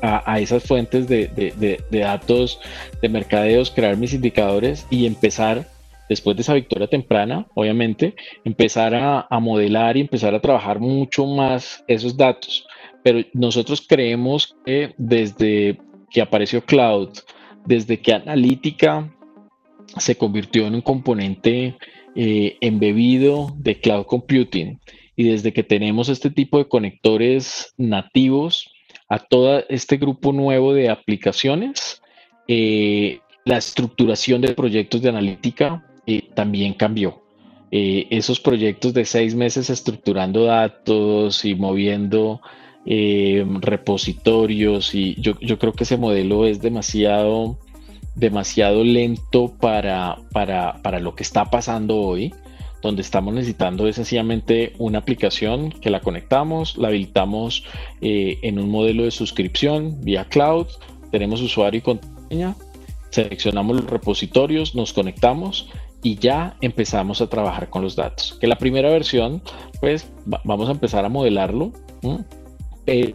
a, 0.01 0.39
esas 0.39 0.63
fuentes 0.63 1.08
de, 1.08 1.84
datos 1.91 2.60
de 3.01 3.10
mercadeos, 3.10 3.71
crear 3.71 3.97
mis 3.97 4.13
indicadores 4.13 4.86
y 4.89 5.05
empezar, 5.05 5.67
después 6.09 6.35
de 6.35 6.41
esa 6.41 6.55
victoria 6.55 6.87
temprana, 6.87 7.47
obviamente, 7.53 8.15
empezar 8.43 8.95
a, 8.95 9.39
modelar 9.39 9.95
y 9.95 10.01
empezar 10.01 10.33
a 10.33 10.41
trabajar 10.41 10.79
mucho 10.79 11.25
más 11.25 11.83
esos 11.87 12.17
datos. 12.17 12.67
Pero 13.03 13.21
nosotros 13.33 13.85
creemos 13.87 14.55
que 14.65 14.93
desde 14.97 15.79
que 16.09 16.21
apareció 16.21 16.65
Cloud, 16.65 17.09
desde 17.65 18.01
que 18.01 18.13
Analítica 18.13 19.15
se 19.97 20.17
convirtió 20.17 20.67
en 20.67 20.75
un 20.75 20.81
componente 20.81 21.77
eh, 22.15 22.57
embebido 22.61 23.53
de 23.57 23.79
Cloud 23.79 24.05
Computing 24.05 24.79
y 25.15 25.23
desde 25.23 25.53
que 25.53 25.63
tenemos 25.63 26.09
este 26.09 26.29
tipo 26.31 26.57
de 26.57 26.67
conectores 26.67 27.73
nativos, 27.77 28.71
a 29.09 29.19
todo 29.19 29.63
este 29.69 29.97
grupo 29.97 30.31
nuevo 30.31 30.73
de 30.73 30.89
aplicaciones, 30.89 32.01
eh, 32.47 33.19
la 33.45 33.57
estructuración 33.57 34.41
de 34.41 34.53
proyectos 34.53 35.01
de 35.01 35.09
analítica 35.09 35.88
eh, 36.09 36.29
también 36.33 36.73
cambió. 36.73 37.21
Eh, 37.71 38.07
esos 38.09 38.39
proyectos 38.39 38.93
de 38.93 39.05
seis 39.05 39.35
meses 39.35 39.69
estructurando 39.69 40.45
datos 40.45 41.45
y 41.45 41.55
moviendo 41.55 42.41
repositorios 42.85 44.95
y 44.95 45.13
yo, 45.21 45.59
creo 45.59 45.73
que 45.73 45.83
ese 45.83 45.97
modelo 45.97 46.47
es 46.47 46.59
demasiado, 46.59 47.59
demasiado 48.15 48.83
lento 48.83 49.53
para, 49.59 50.17
para, 50.31 50.81
para 50.81 50.99
lo 50.99 51.13
que 51.13 51.21
está 51.21 51.45
pasando 51.45 51.97
hoy 51.97 52.33
donde 52.81 53.01
estamos 53.01 53.33
necesitando 53.33 53.87
es 53.87 53.95
sencillamente 53.95 54.73
una 54.77 54.99
aplicación 54.99 55.71
que 55.71 55.89
la 55.89 55.99
conectamos, 55.99 56.77
la 56.77 56.89
habilitamos 56.89 57.63
eh, 58.01 58.39
en 58.41 58.59
un 58.59 58.69
modelo 58.69 59.03
de 59.03 59.11
suscripción 59.11 59.99
vía 60.01 60.25
cloud, 60.25 60.67
tenemos 61.11 61.41
usuario 61.41 61.79
y 61.79 61.81
contraseña, 61.81 62.55
seleccionamos 63.09 63.77
los 63.77 63.89
repositorios, 63.89 64.75
nos 64.75 64.93
conectamos 64.93 65.69
y 66.01 66.15
ya 66.15 66.55
empezamos 66.62 67.21
a 67.21 67.27
trabajar 67.27 67.69
con 67.69 67.81
los 67.81 67.95
datos. 67.95 68.38
Que 68.39 68.47
la 68.47 68.57
primera 68.57 68.89
versión, 68.89 69.41
pues 69.79 70.12
vamos 70.25 70.69
a 70.69 70.71
empezar 70.71 71.05
a 71.05 71.09
modelarlo, 71.09 71.71
pero 72.85 73.13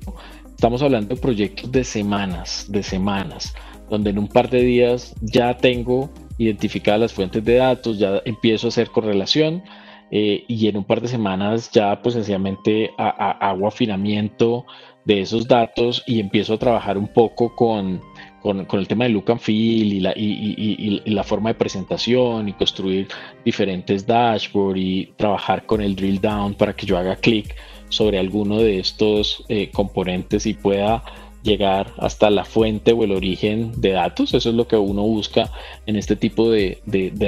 estamos 0.50 0.82
hablando 0.82 1.14
de 1.14 1.20
proyectos 1.20 1.70
de 1.72 1.84
semanas, 1.84 2.66
de 2.68 2.82
semanas, 2.82 3.54
donde 3.90 4.10
en 4.10 4.18
un 4.18 4.28
par 4.28 4.50
de 4.50 4.60
días 4.60 5.14
ya 5.20 5.56
tengo 5.56 6.10
identificar 6.38 6.98
las 6.98 7.12
fuentes 7.12 7.44
de 7.44 7.56
datos, 7.56 7.98
ya 7.98 8.20
empiezo 8.24 8.66
a 8.66 8.68
hacer 8.68 8.90
correlación 8.90 9.62
eh, 10.10 10.44
y 10.48 10.68
en 10.68 10.76
un 10.76 10.84
par 10.84 11.00
de 11.00 11.08
semanas 11.08 11.70
ya 11.72 12.00
pues 12.02 12.14
sencillamente 12.14 12.90
hago 12.98 13.66
afinamiento 13.66 14.66
de 15.04 15.20
esos 15.20 15.46
datos 15.46 16.02
y 16.06 16.20
empiezo 16.20 16.54
a 16.54 16.58
trabajar 16.58 16.98
un 16.98 17.08
poco 17.08 17.54
con, 17.54 18.00
con, 18.44 18.78
el 18.78 18.86
tema 18.86 19.04
de 19.04 19.10
look 19.10 19.30
and 19.30 19.40
feel 19.40 19.90
y 19.94 21.10
la, 21.10 21.24
forma 21.24 21.48
de 21.48 21.54
presentación 21.54 22.46
y 22.46 22.52
construir 22.52 23.08
diferentes 23.42 24.06
dashboards 24.06 24.78
y 24.78 25.12
trabajar 25.16 25.64
con 25.64 25.80
el 25.80 25.96
drill 25.96 26.20
down 26.20 26.52
para 26.52 26.74
que 26.74 26.84
yo 26.84 26.98
haga 26.98 27.16
clic 27.16 27.56
sobre 27.88 28.18
alguno 28.18 28.58
de 28.58 28.80
estos 28.80 29.46
eh, 29.48 29.70
componentes 29.72 30.44
y 30.44 30.52
pueda 30.52 31.02
llegar 31.42 31.94
hasta 31.96 32.28
la 32.28 32.44
fuente 32.44 32.92
o 32.92 33.02
el 33.04 33.12
origen 33.12 33.72
de 33.80 33.92
datos. 33.92 34.34
Eso 34.34 34.50
es 34.50 34.54
lo 34.54 34.68
que 34.68 34.76
uno 34.76 35.04
busca 35.04 35.50
en 35.86 35.96
este 35.96 36.14
tipo 36.14 36.50
de, 36.50 36.82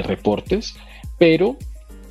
reportes. 0.05 0.75
Pero 1.17 1.57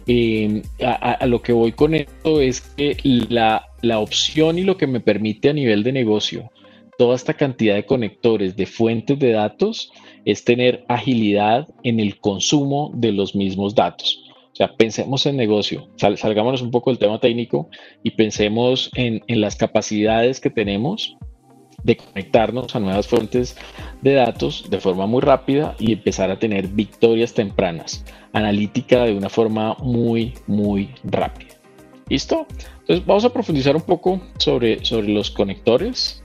eh, 0.08 0.62
a, 0.84 1.24
lo 1.26 1.42
que 1.42 1.52
voy 1.52 1.70
con 1.70 1.94
esto 1.94 2.40
es 2.40 2.60
que 2.60 2.96
la 3.28 3.98
opción 4.00 4.58
y 4.58 4.64
lo 4.64 4.76
que 4.76 4.88
me 4.88 4.98
permite 4.98 5.50
a 5.50 5.52
nivel 5.52 5.84
de 5.84 5.92
negocio 5.92 6.50
toda 6.98 7.14
esta 7.14 7.34
cantidad 7.34 7.74
de 7.74 7.86
conectores 7.86 8.56
de 8.56 8.66
fuentes 8.66 9.18
de 9.18 9.32
datos 9.32 9.92
es 10.24 10.44
tener 10.44 10.84
agilidad 10.88 11.68
en 11.82 12.00
el 12.00 12.18
consumo 12.20 12.90
de 12.94 13.12
los 13.12 13.34
mismos 13.34 13.74
datos. 13.74 14.22
O 14.52 14.56
sea, 14.56 14.74
pensemos 14.74 15.26
en 15.26 15.36
negocio, 15.36 15.88
salgámonos 15.96 16.62
un 16.62 16.70
poco 16.70 16.90
del 16.90 16.98
tema 16.98 17.20
técnico 17.20 17.68
y 18.02 18.12
pensemos 18.12 18.90
en, 18.94 19.22
en 19.26 19.40
las 19.42 19.54
capacidades 19.54 20.40
que 20.40 20.48
tenemos 20.48 21.16
de 21.82 21.96
conectarnos 21.96 22.74
a 22.74 22.80
nuevas 22.80 23.06
fuentes 23.06 23.56
de 24.02 24.14
datos 24.14 24.68
de 24.68 24.80
forma 24.80 25.06
muy 25.06 25.20
rápida 25.20 25.76
y 25.78 25.92
empezar 25.92 26.30
a 26.30 26.38
tener 26.38 26.68
victorias 26.68 27.34
tempranas, 27.34 28.04
analítica 28.32 29.04
de 29.04 29.14
una 29.14 29.28
forma 29.28 29.74
muy, 29.78 30.34
muy 30.46 30.90
rápida. 31.04 31.54
¿Listo? 32.08 32.46
Entonces 32.80 33.04
vamos 33.04 33.24
a 33.24 33.32
profundizar 33.32 33.76
un 33.76 33.82
poco 33.82 34.20
sobre, 34.38 34.84
sobre 34.84 35.08
los 35.08 35.30
conectores. 35.30 36.22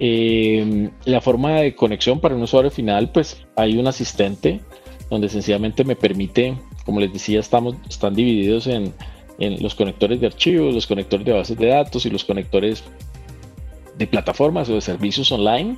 Eh, 0.00 0.90
la 1.04 1.20
forma 1.20 1.60
de 1.60 1.74
conexión 1.74 2.20
para 2.20 2.34
un 2.34 2.42
usuario 2.42 2.70
final, 2.70 3.10
pues 3.10 3.44
hay 3.56 3.76
un 3.76 3.86
asistente 3.86 4.60
donde 5.10 5.28
sencillamente 5.28 5.84
me 5.84 5.96
permite, 5.96 6.56
como 6.84 7.00
les 7.00 7.12
decía, 7.12 7.40
estamos, 7.40 7.76
están 7.88 8.14
divididos 8.14 8.66
en, 8.66 8.92
en 9.38 9.62
los 9.62 9.74
conectores 9.74 10.20
de 10.20 10.26
archivos, 10.26 10.74
los 10.74 10.86
conectores 10.86 11.26
de 11.26 11.32
bases 11.32 11.56
de 11.56 11.68
datos 11.68 12.04
y 12.06 12.10
los 12.10 12.24
conectores 12.24 12.84
de 13.96 14.06
plataformas 14.06 14.68
o 14.68 14.74
de 14.74 14.80
servicios 14.80 15.30
online, 15.32 15.76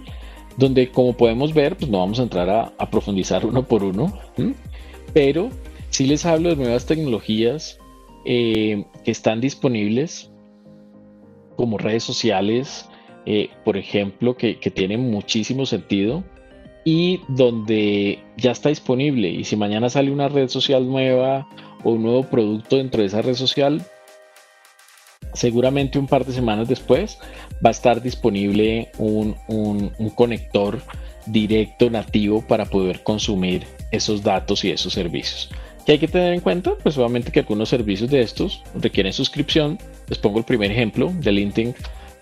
donde 0.57 0.91
como 0.91 1.15
podemos 1.15 1.55
ver, 1.55 1.77
pues 1.77 1.91
no 1.91 1.99
vamos 1.99 2.21
a 2.21 2.23
entrar 2.23 2.49
a, 2.51 2.91
profundizar 2.91 3.47
uno 3.47 3.67
por 3.67 3.83
uno, 3.83 4.13
pero 5.13 5.51
sí 5.91 6.07
les 6.07 6.27
hablo 6.27 6.51
de 6.51 6.57
nuevas 6.57 6.87
tecnologías 6.87 7.79
eh, 8.25 8.85
que 9.05 9.11
están 9.11 9.41
disponibles 9.41 10.31
como 11.57 11.79
redes 11.79 12.05
sociales, 12.05 12.90
eh, 13.27 13.51
por 13.65 13.77
ejemplo, 13.77 14.37
que, 14.37 14.59
que 14.59 14.71
tienen 14.71 15.11
muchísimo 15.11 15.67
sentido 15.67 16.25
y 16.85 17.21
donde 17.29 18.21
ya 18.37 18.53
está 18.53 18.69
disponible. 18.69 19.29
Y 19.29 19.45
si 19.45 19.57
mañana 19.57 19.91
sale 19.91 20.11
una 20.11 20.29
red 20.29 20.49
social 20.49 20.87
nueva 20.87 21.47
o 21.85 21.93
un 21.93 22.03
nuevo 22.03 22.25
producto 22.25 22.77
dentro 22.77 23.01
de 23.01 23.09
esa 23.09 23.23
red 23.23 23.35
social, 23.35 23.83
seguramente 25.35 25.99
un 25.99 26.07
par 26.07 26.25
de 26.25 26.33
semanas 26.33 26.69
después 26.69 27.19
va 27.65 27.69
a 27.69 27.71
estar 27.71 28.03
disponible 28.03 28.91
un, 28.99 29.35
conector 30.15 30.81
directo 31.27 31.91
nativo 31.91 32.43
para 32.43 32.65
poder 32.65 33.03
consumir 33.03 33.67
esos 33.91 34.23
datos 34.23 34.65
y 34.65 34.71
esos 34.71 34.93
servicios. 34.93 35.51
¿Qué 35.85 35.93
hay 35.93 35.99
que 35.99 36.09
tener 36.09 36.35
en 36.35 36.41
cuenta? 36.41 36.75
Pues 36.83 36.97
obviamente 36.99 37.33
que 37.33 37.41
algunos 37.41 37.69
servicios 37.69 38.11
de 38.11 38.21
estos 38.21 38.63
requieren 38.75 39.13
suscripción. 39.13 39.79
Les 40.09 40.19
pongo 40.19 40.39
el 40.39 40.45
primer 40.45 40.71
ejemplo 40.71 41.13
de 41.21 41.33
LinkedIn 41.33 41.75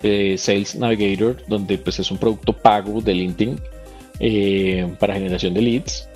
Sales 0.03 0.77
Navigator, 0.77 1.43
donde 1.47 1.79
pues 1.79 1.99
es 1.99 2.11
un 2.11 2.19
producto 2.19 2.53
pago 2.53 3.01
de 3.01 3.15
LinkedIn 3.15 3.61
eh, 4.21 4.95
para 4.99 5.15
generación 5.15 5.55
de 5.55 5.63
leads. 5.63 6.09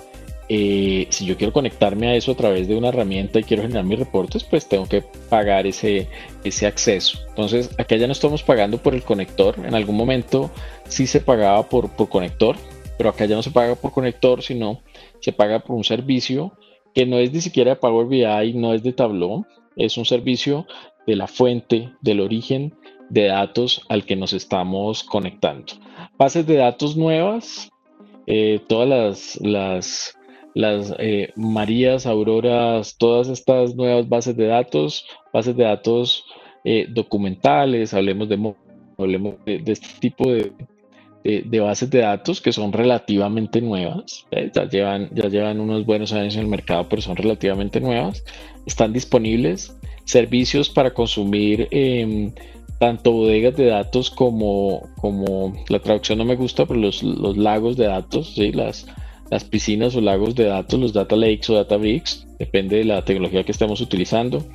Eh, 0.49 1.07
si 1.09 1.25
yo 1.25 1.37
quiero 1.37 1.53
conectarme 1.53 2.07
a 2.07 2.15
eso 2.15 2.33
a 2.33 2.35
través 2.35 2.67
de 2.67 2.75
una 2.75 2.89
herramienta 2.89 3.39
y 3.39 3.43
quiero 3.43 3.63
generar 3.63 3.85
mis 3.85 3.97
reportes, 3.97 4.43
pues 4.43 4.67
tengo 4.67 4.87
que 4.87 5.01
pagar 5.29 5.65
ese, 5.65 6.07
ese 6.43 6.67
acceso. 6.67 7.19
Entonces, 7.29 7.69
acá 7.77 7.95
ya 7.95 8.07
no 8.07 8.13
estamos 8.13 8.43
pagando 8.43 8.77
por 8.77 8.93
el 8.93 9.03
conector. 9.03 9.55
En 9.65 9.73
algún 9.73 9.95
momento 9.95 10.51
sí 10.87 11.07
se 11.07 11.21
pagaba 11.21 11.63
por, 11.69 11.89
por 11.89 12.09
conector, 12.09 12.57
pero 12.97 13.09
acá 13.09 13.25
ya 13.25 13.35
no 13.35 13.43
se 13.43 13.51
paga 13.51 13.75
por 13.75 13.91
conector, 13.91 14.43
sino 14.43 14.81
se 15.21 15.31
paga 15.31 15.59
por 15.59 15.75
un 15.75 15.83
servicio 15.83 16.53
que 16.93 17.05
no 17.05 17.17
es 17.17 17.31
ni 17.31 17.41
siquiera 17.41 17.71
de 17.71 17.75
Power 17.77 18.05
BI, 18.05 18.53
no 18.53 18.73
es 18.73 18.83
de 18.83 18.93
Tableau, 18.93 19.45
es 19.75 19.97
un 19.97 20.05
servicio 20.05 20.67
de 21.07 21.15
la 21.15 21.27
fuente, 21.27 21.89
del 22.01 22.21
origen 22.21 22.75
de 23.09 23.27
datos 23.27 23.81
al 23.89 24.05
que 24.05 24.15
nos 24.15 24.33
estamos 24.33 25.03
conectando. 25.03 25.73
Bases 26.17 26.45
de 26.45 26.55
datos 26.55 26.95
nuevas, 26.95 27.71
eh, 28.25 28.59
todas 28.67 28.87
las, 28.87 29.39
las, 29.41 30.17
las 30.53 30.93
eh, 30.99 31.31
Marías, 31.35 32.05
Auroras, 32.05 32.97
todas 32.97 33.29
estas 33.29 33.75
nuevas 33.75 34.07
bases 34.07 34.35
de 34.37 34.47
datos, 34.47 35.05
bases 35.31 35.55
de 35.55 35.63
datos 35.63 36.25
eh, 36.63 36.87
documentales, 36.89 37.93
hablemos 37.93 38.29
de, 38.29 38.53
hablemos 38.97 39.35
de, 39.45 39.61
este 39.65 39.87
tipo 39.99 40.31
de, 40.31 40.53
de, 41.23 41.59
bases 41.59 41.89
de 41.89 41.99
datos 41.99 42.39
que 42.39 42.51
son 42.51 42.71
relativamente 42.71 43.61
nuevas, 43.61 44.25
ya, 44.53 44.65
llevan, 44.69 45.09
ya 45.13 45.27
llevan 45.27 45.59
unos 45.59 45.85
buenos 45.85 46.13
años 46.13 46.35
en 46.35 46.41
el 46.41 46.47
mercado, 46.47 46.87
pero 46.89 47.01
son 47.01 47.17
relativamente 47.17 47.79
nuevas, 47.81 48.23
están 48.65 48.93
disponibles, 48.93 49.77
servicios 50.05 50.69
para 50.69 50.93
consumir 50.93 51.67
em, 51.71 52.31
tanto 52.83 53.13
bodegas 53.13 53.55
de 53.55 53.67
datos 53.67 54.09
como, 54.09 54.89
como 54.99 55.53
la 55.69 55.79
traducción 55.79 56.17
no 56.17 56.25
me 56.25 56.35
gusta, 56.35 56.65
pero 56.65 56.81
los, 56.81 57.01
los 57.01 57.37
lagos 57.37 57.77
de 57.77 57.85
datos, 57.85 58.33
¿sí? 58.35 58.51
las, 58.51 58.87
las 59.31 59.45
piscinas 59.45 59.95
o 59.95 60.01
lagos 60.01 60.35
de 60.35 60.43
datos, 60.43 60.77
los 60.77 60.91
data 60.91 61.15
lakes 61.15 61.49
o 61.49 61.55
data 61.55 61.77
bricks, 61.77 62.27
depende 62.39 62.75
de 62.75 62.83
la 62.83 63.05
tecnología 63.05 63.45
que 63.45 63.53
estemos 63.53 63.79
utilizando, 63.79 64.45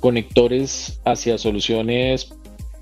conectores 0.00 1.00
hacia 1.06 1.38
soluciones 1.38 2.30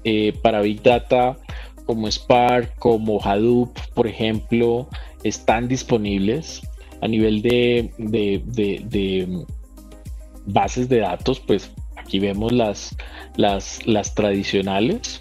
eh, 0.02 0.32
para 0.42 0.60
Big 0.60 0.82
Data 0.82 1.36
como 1.84 2.08
Spark, 2.10 2.76
como 2.80 3.22
Hadoop, 3.22 3.78
por 3.94 4.08
ejemplo, 4.08 4.88
están 5.22 5.68
disponibles 5.68 6.62
a 7.00 7.06
nivel 7.06 7.42
de, 7.42 7.92
de, 7.96 8.42
de 8.44 9.44
bases 10.46 10.88
de 10.88 10.98
datos, 10.98 11.38
pues 11.38 11.70
Aquí 12.06 12.20
vemos 12.20 12.52
las, 12.52 12.96
las, 13.34 13.84
las 13.84 14.14
tradicionales, 14.14 15.18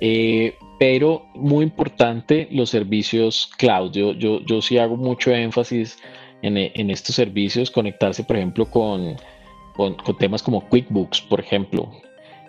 eh, 0.00 0.54
pero 0.78 1.26
muy 1.34 1.62
importante 1.62 2.48
los 2.50 2.70
servicios 2.70 3.50
cloud. 3.58 3.92
Yo, 3.92 4.14
yo, 4.14 4.40
yo 4.40 4.62
sí 4.62 4.78
hago 4.78 4.96
mucho 4.96 5.30
énfasis 5.30 5.98
en, 6.40 6.56
en 6.56 6.90
estos 6.90 7.16
servicios, 7.16 7.70
conectarse, 7.70 8.24
por 8.24 8.36
ejemplo, 8.36 8.64
con, 8.64 9.16
con, 9.76 9.94
temas 10.18 10.42
como 10.42 10.66
QuickBooks, 10.70 11.20
por 11.20 11.38
ejemplo, 11.38 11.90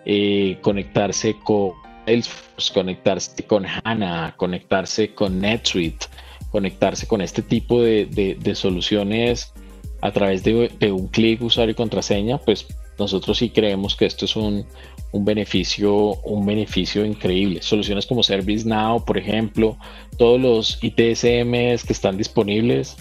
eh, 0.06 0.56
conectarse 0.62 1.36
con 1.44 1.72
Salesforce, 2.06 2.72
conectarse 2.72 3.42
con 3.42 3.66
HANA, 3.66 4.32
conectarse 4.38 5.12
con 5.12 5.40
NetSuite, 5.40 6.06
conectarse 6.50 7.06
con 7.06 7.20
este 7.20 7.42
tipo 7.42 7.82
de, 7.82 8.06
de, 8.40 8.54
soluciones 8.54 9.52
a 10.00 10.10
través 10.10 10.42
de, 10.42 10.70
de 10.80 10.90
un 10.90 11.08
clic, 11.08 11.42
usuario 11.42 11.72
y 11.72 11.76
contraseña, 11.76 12.38
pues 12.38 12.66
nosotros 12.98 13.38
sí 13.38 13.50
creemos 13.50 13.96
que 13.96 14.06
esto 14.06 14.24
es 14.24 14.36
un, 14.36 14.66
beneficio, 15.12 16.14
un 16.22 16.46
beneficio 16.46 17.04
increíble. 17.04 17.62
Soluciones 17.62 18.06
como 18.06 18.22
ServiceNow, 18.22 19.04
por 19.04 19.18
ejemplo, 19.18 19.76
todos 20.18 20.40
los 20.40 20.78
ITSMs 20.82 21.84
que 21.84 21.92
están 21.92 22.16
disponibles. 22.16 22.96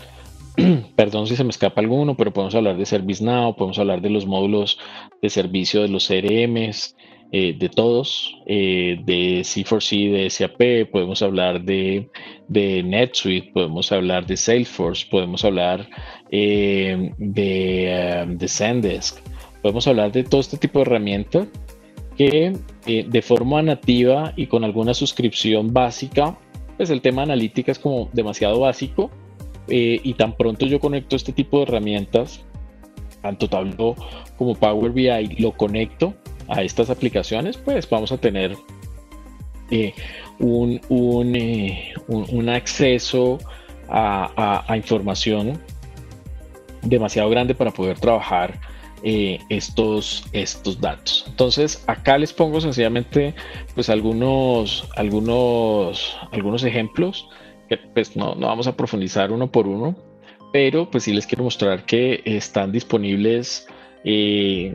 Perdón 0.95 1.27
si 1.27 1.35
se 1.35 1.43
me 1.43 1.49
escapa 1.49 1.81
alguno, 1.81 2.15
pero 2.15 2.33
podemos 2.33 2.55
hablar 2.55 2.77
de 2.77 2.85
ServiceNow, 2.85 3.55
podemos 3.55 3.79
hablar 3.79 4.01
de 4.01 4.09
los 4.09 4.25
módulos 4.25 4.77
de 5.21 5.29
servicio 5.29 5.81
de 5.81 5.89
los 5.89 6.07
CRMs, 6.07 6.95
eh, 7.35 7.55
de 7.57 7.67
todos, 7.67 8.37
eh, 8.45 8.99
de 9.05 9.41
C4C, 9.41 10.11
de 10.11 10.29
SAP, 10.29 10.91
podemos 10.91 11.23
hablar 11.23 11.63
de, 11.63 12.07
de, 12.47 12.83
NetSuite, 12.83 13.49
podemos 13.51 13.91
hablar 13.91 14.27
de 14.27 14.37
Salesforce, 14.37 15.07
podemos 15.09 15.43
hablar 15.43 15.89
eh, 16.29 17.11
de, 17.17 18.25
de 18.37 18.47
Zendesk 18.47 19.17
podemos 19.63 19.87
hablar 19.87 20.11
de 20.11 20.23
todo 20.25 20.41
este 20.41 20.57
tipo 20.57 20.79
de 20.79 20.83
herramientas 20.83 21.47
que 22.17 22.53
eh, 22.85 23.05
de 23.07 23.21
forma 23.21 23.61
nativa 23.63 24.33
y 24.35 24.45
con 24.47 24.63
alguna 24.63 24.93
suscripción 24.93 25.73
básica, 25.73 26.37
pues 26.77 26.89
el 26.89 27.01
tema 27.01 27.23
analítica 27.23 27.71
es 27.71 27.79
como 27.79 28.09
demasiado 28.11 28.59
básico 28.59 29.09
eh, 29.69 29.99
y 30.03 30.13
tan 30.15 30.35
pronto 30.35 30.65
yo 30.65 30.79
conecto 30.79 31.15
este 31.15 31.31
tipo 31.31 31.57
de 31.57 31.63
herramientas, 31.63 32.43
tanto 33.21 33.47
Tableau 33.47 33.95
como 34.37 34.53
Power 34.53 34.91
BI, 34.91 35.37
lo 35.39 35.53
conecto 35.53 36.13
a 36.49 36.61
estas 36.61 36.89
aplicaciones, 36.89 37.57
pues 37.57 37.89
vamos 37.89 38.11
a 38.11 38.17
tener 38.17 38.57
eh, 39.71 39.93
un, 40.39 40.81
un, 40.89 42.49
acceso 42.49 43.39
a, 43.87 44.65
a 44.67 44.75
información 44.75 45.57
demasiado 46.81 47.29
grande 47.29 47.55
para 47.55 47.71
poder 47.71 47.97
trabajar 47.97 48.59
eh, 49.05 49.39
estos, 49.49 50.23
estos 50.31 50.79
datos. 50.79 51.25
Entonces, 51.27 51.83
acá 51.87 52.17
les 52.17 52.31
pongo 52.31 52.61
sencillamente 52.61 53.35
pues 53.75 53.89
algunos, 53.89 54.87
algunos, 54.95 56.17
algunos 56.31 56.63
ejemplos 56.63 57.27
que 57.67 57.75
pues 57.75 58.15
no, 58.15 58.33
no 58.35 58.47
vamos 58.47 58.65
a 58.67 58.77
profundizar 58.77 59.33
uno 59.33 59.51
por 59.51 59.67
uno, 59.67 59.93
pero 60.53 60.89
pues 60.89 61.03
sí 61.03 61.11
les 61.11 61.27
quiero 61.27 61.43
mostrar 61.43 61.85
que 61.85 62.21
están 62.23 62.71
disponibles 62.71 63.67
eh, 64.05 64.73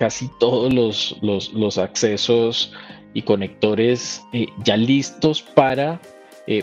casi 0.00 0.28
todos 0.40 0.74
los, 0.74 1.16
los, 1.22 1.52
los, 1.52 1.78
accesos 1.78 2.72
y 3.14 3.22
conectores 3.22 4.20
eh, 4.32 4.46
ya 4.64 4.76
listos 4.76 5.42
para 5.42 6.00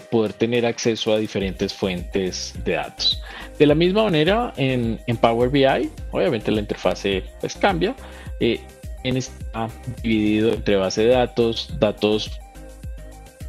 poder 0.09 0.33
tener 0.33 0.65
acceso 0.65 1.13
a 1.13 1.19
diferentes 1.19 1.73
fuentes 1.73 2.53
de 2.65 2.73
datos. 2.73 3.21
De 3.57 3.65
la 3.65 3.75
misma 3.75 4.03
manera, 4.03 4.53
en, 4.57 4.99
Power 5.21 5.49
BI, 5.49 5.89
obviamente 6.11 6.51
la 6.51 6.59
interfase 6.59 7.23
pues, 7.39 7.55
cambia. 7.55 7.95
Eh, 8.39 8.59
en 9.03 9.17
está 9.17 9.69
dividido 10.01 10.53
entre 10.53 10.75
base 10.75 11.03
de 11.03 11.11
datos, 11.11 11.69
datos 11.79 12.31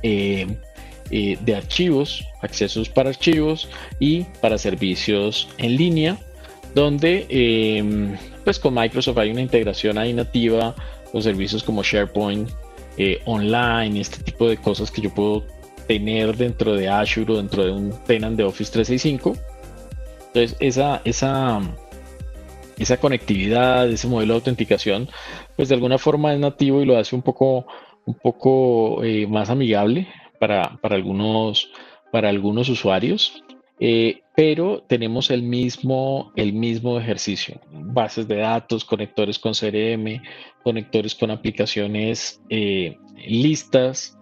eh, 0.03 0.47
eh, 1.11 1.39
de 1.41 1.57
archivos, 1.57 2.25
accesos 2.43 2.89
para 2.89 3.09
archivos 3.09 3.69
y 3.99 4.25
para 4.41 4.59
servicios 4.59 5.49
en 5.57 5.77
línea, 5.77 6.19
donde 6.75 7.27
em, 7.31 8.17
pues 8.45 8.59
con 8.59 8.75
Microsoft 8.75 9.19
hay 9.19 9.31
una 9.31 9.41
integración 9.41 9.97
ahí 9.99 10.13
nativa 10.13 10.75
con 11.11 11.23
servicios 11.23 11.63
como 11.63 11.83
SharePoint 11.83 12.51
online 13.25 14.01
este 14.01 14.23
tipo 14.23 14.49
de 14.49 14.57
cosas 14.57 14.91
que 14.91 15.03
yo 15.03 15.13
puedo 15.13 15.45
tener 15.87 16.37
dentro 16.37 16.75
de 16.75 16.89
Azure 16.89 17.33
o 17.33 17.37
dentro 17.37 17.65
de 17.65 17.71
un 17.71 17.93
tenant 18.07 18.37
de 18.37 18.45
Office 18.45 18.73
365 18.73 19.37
entonces, 20.37 20.57
esa, 20.61 21.01
esa, 21.05 21.61
esa 22.79 22.97
conectividad, 22.99 23.89
ese 23.89 24.07
modelo 24.07 24.35
de 24.35 24.39
autenticación, 24.39 25.09
pues 25.57 25.71
de 25.71 25.75
alguna 25.75 25.97
forma 25.97 26.35
es 26.35 26.39
nativo 26.39 26.83
y 26.83 26.85
lo 26.85 26.99
hace 26.99 27.17
un 27.17 27.23
poco, 27.23 27.67
un 28.05 28.15
poco 28.15 29.03
eh, 29.03 29.27
más 29.27 29.49
amigable 29.49 30.09
para, 30.39 30.79
algunos, 30.83 31.71
para 32.13 32.29
algunos 32.29 32.69
usuarios. 32.69 33.43
Eh, 33.81 34.21
pero 34.35 34.83
tenemos 34.87 35.31
el 35.31 35.43
mismo, 35.43 36.33
el 36.37 36.53
mismo 36.53 36.99
ejercicio, 37.01 37.59
bases 37.71 38.29
de 38.29 38.37
datos, 38.37 38.85
conectores 38.85 39.39
con 39.39 39.55
CRM, 39.55 40.23
conectores 40.63 41.15
con 41.15 41.31
aplicaciones 41.31 42.43
eh, 42.51 42.99
listas. 43.27 44.19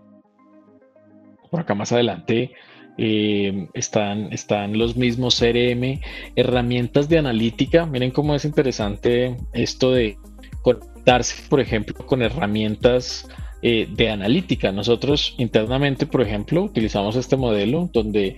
Por 1.51 1.61
acá 1.61 1.75
más 1.75 1.91
adelante 1.91 2.53
eh, 2.99 3.69
están, 3.75 4.33
están 4.33 4.79
los 4.79 4.97
mismos 4.97 5.39
CRM, 5.39 6.01
herramientas 6.37 7.09
de 7.09 7.19
analítica. 7.19 7.87
Miren 7.87 8.11
cómo 8.11 8.35
es 8.35 8.45
interesante 8.45 9.37
esto 9.53 9.93
de 9.93 10.17
conectarse, 10.63 11.43
por 11.49 11.61
ejemplo, 11.61 11.95
con 12.07 12.23
herramientas 12.23 13.29
eh, 13.63 13.89
de 13.91 14.11
analítica. 14.11 14.73
Nosotros 14.73 15.35
internamente, 15.39 16.07
por 16.07 16.23
ejemplo, 16.23 16.63
utilizamos 16.63 17.17
este 17.17 17.37
modelo 17.37 17.89
donde 17.93 18.37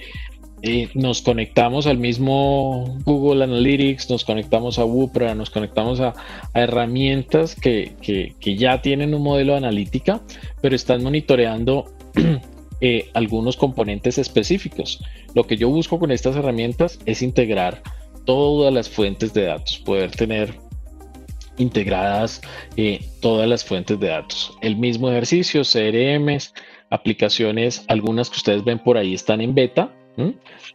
eh, 0.63 0.89
nos 0.95 1.21
conectamos 1.21 1.87
al 1.87 1.99
mismo 1.99 2.99
Google 3.05 3.45
Analytics, 3.45 4.09
nos 4.09 4.25
conectamos 4.25 4.79
a 4.79 4.85
Wupra, 4.85 5.35
nos 5.35 5.51
conectamos 5.51 6.01
a, 6.01 6.15
herramientas 6.55 7.55
que, 7.55 7.95
que, 8.01 8.57
ya 8.57 8.81
tienen 8.81 9.15
un 9.15 9.23
modelo 9.23 9.53
de 9.53 9.59
analítica, 9.59 10.23
pero 10.63 10.75
están 10.75 11.03
monitoreando 11.03 11.85
Eh, 12.81 13.09
algunos 13.15 13.57
componentes 13.57 14.19
específicos. 14.19 15.03
Lo 15.35 15.47
que 15.47 15.57
yo 15.57 15.71
busco 15.71 15.99
con 15.99 16.11
estas 16.11 16.37
herramientas 16.37 16.99
es 17.07 17.23
integrar 17.23 17.83
todas 18.27 18.73
las 18.73 18.91
fuentes 18.91 19.33
de 19.33 19.45
datos, 19.45 19.79
poder 19.79 20.11
tener 20.11 20.55
integradas 21.57 22.43
eh, 22.77 23.01
todas 23.21 23.49
las 23.49 23.65
fuentes 23.65 23.99
de 23.99 24.09
datos. 24.09 24.57
El 24.61 24.77
mismo 24.77 25.11
ejercicio, 25.11 25.63
CRMs, 25.63 26.53
aplicaciones, 26.91 27.85
algunas 27.89 28.29
que 28.29 28.37
ustedes 28.37 28.63
ven 28.63 28.79
por 28.79 28.99
ahí 28.99 29.15
están 29.15 29.41
en 29.41 29.55
beta. 29.55 29.91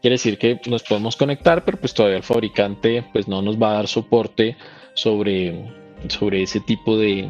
Quiere 0.02 0.16
decir 0.16 0.38
que 0.38 0.60
nos 0.68 0.84
podemos 0.84 1.16
conectar, 1.16 1.66
pero 1.66 1.80
pues 1.80 1.94
todavía 1.96 2.18
el 2.18 2.24
fabricante 2.24 3.04
pues 3.12 3.28
no 3.28 3.42
nos 3.42 3.60
va 3.60 3.72
a 3.72 3.74
dar 3.74 3.88
soporte 3.88 4.56
sobre, 4.94 5.66
sobre 6.10 6.44
ese 6.44 6.60
tipo 6.60 6.96
de, 6.96 7.28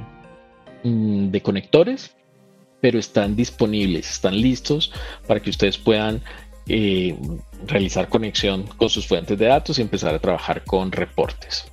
mm, 0.83 1.29
de 1.29 1.41
conectores, 1.41 2.13
pero 2.81 2.99
están 2.99 3.35
disponibles, 3.35 4.09
están 4.09 4.35
listos 4.41 4.91
para 5.27 5.39
que 5.39 5.49
ustedes 5.49 5.77
puedan 5.77 6.21
eh, 6.67 7.15
realizar 7.67 8.09
conexión 8.09 8.63
con 8.63 8.89
sus 8.89 9.07
fuentes 9.07 9.37
de 9.37 9.45
datos 9.45 9.79
y 9.79 9.81
empezar 9.81 10.13
a 10.13 10.19
trabajar 10.19 10.63
con 10.63 10.91
reportes. 10.91 11.71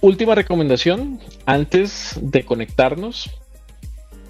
Última 0.00 0.34
recomendación, 0.34 1.20
antes 1.46 2.18
de 2.20 2.44
conectarnos, 2.44 3.30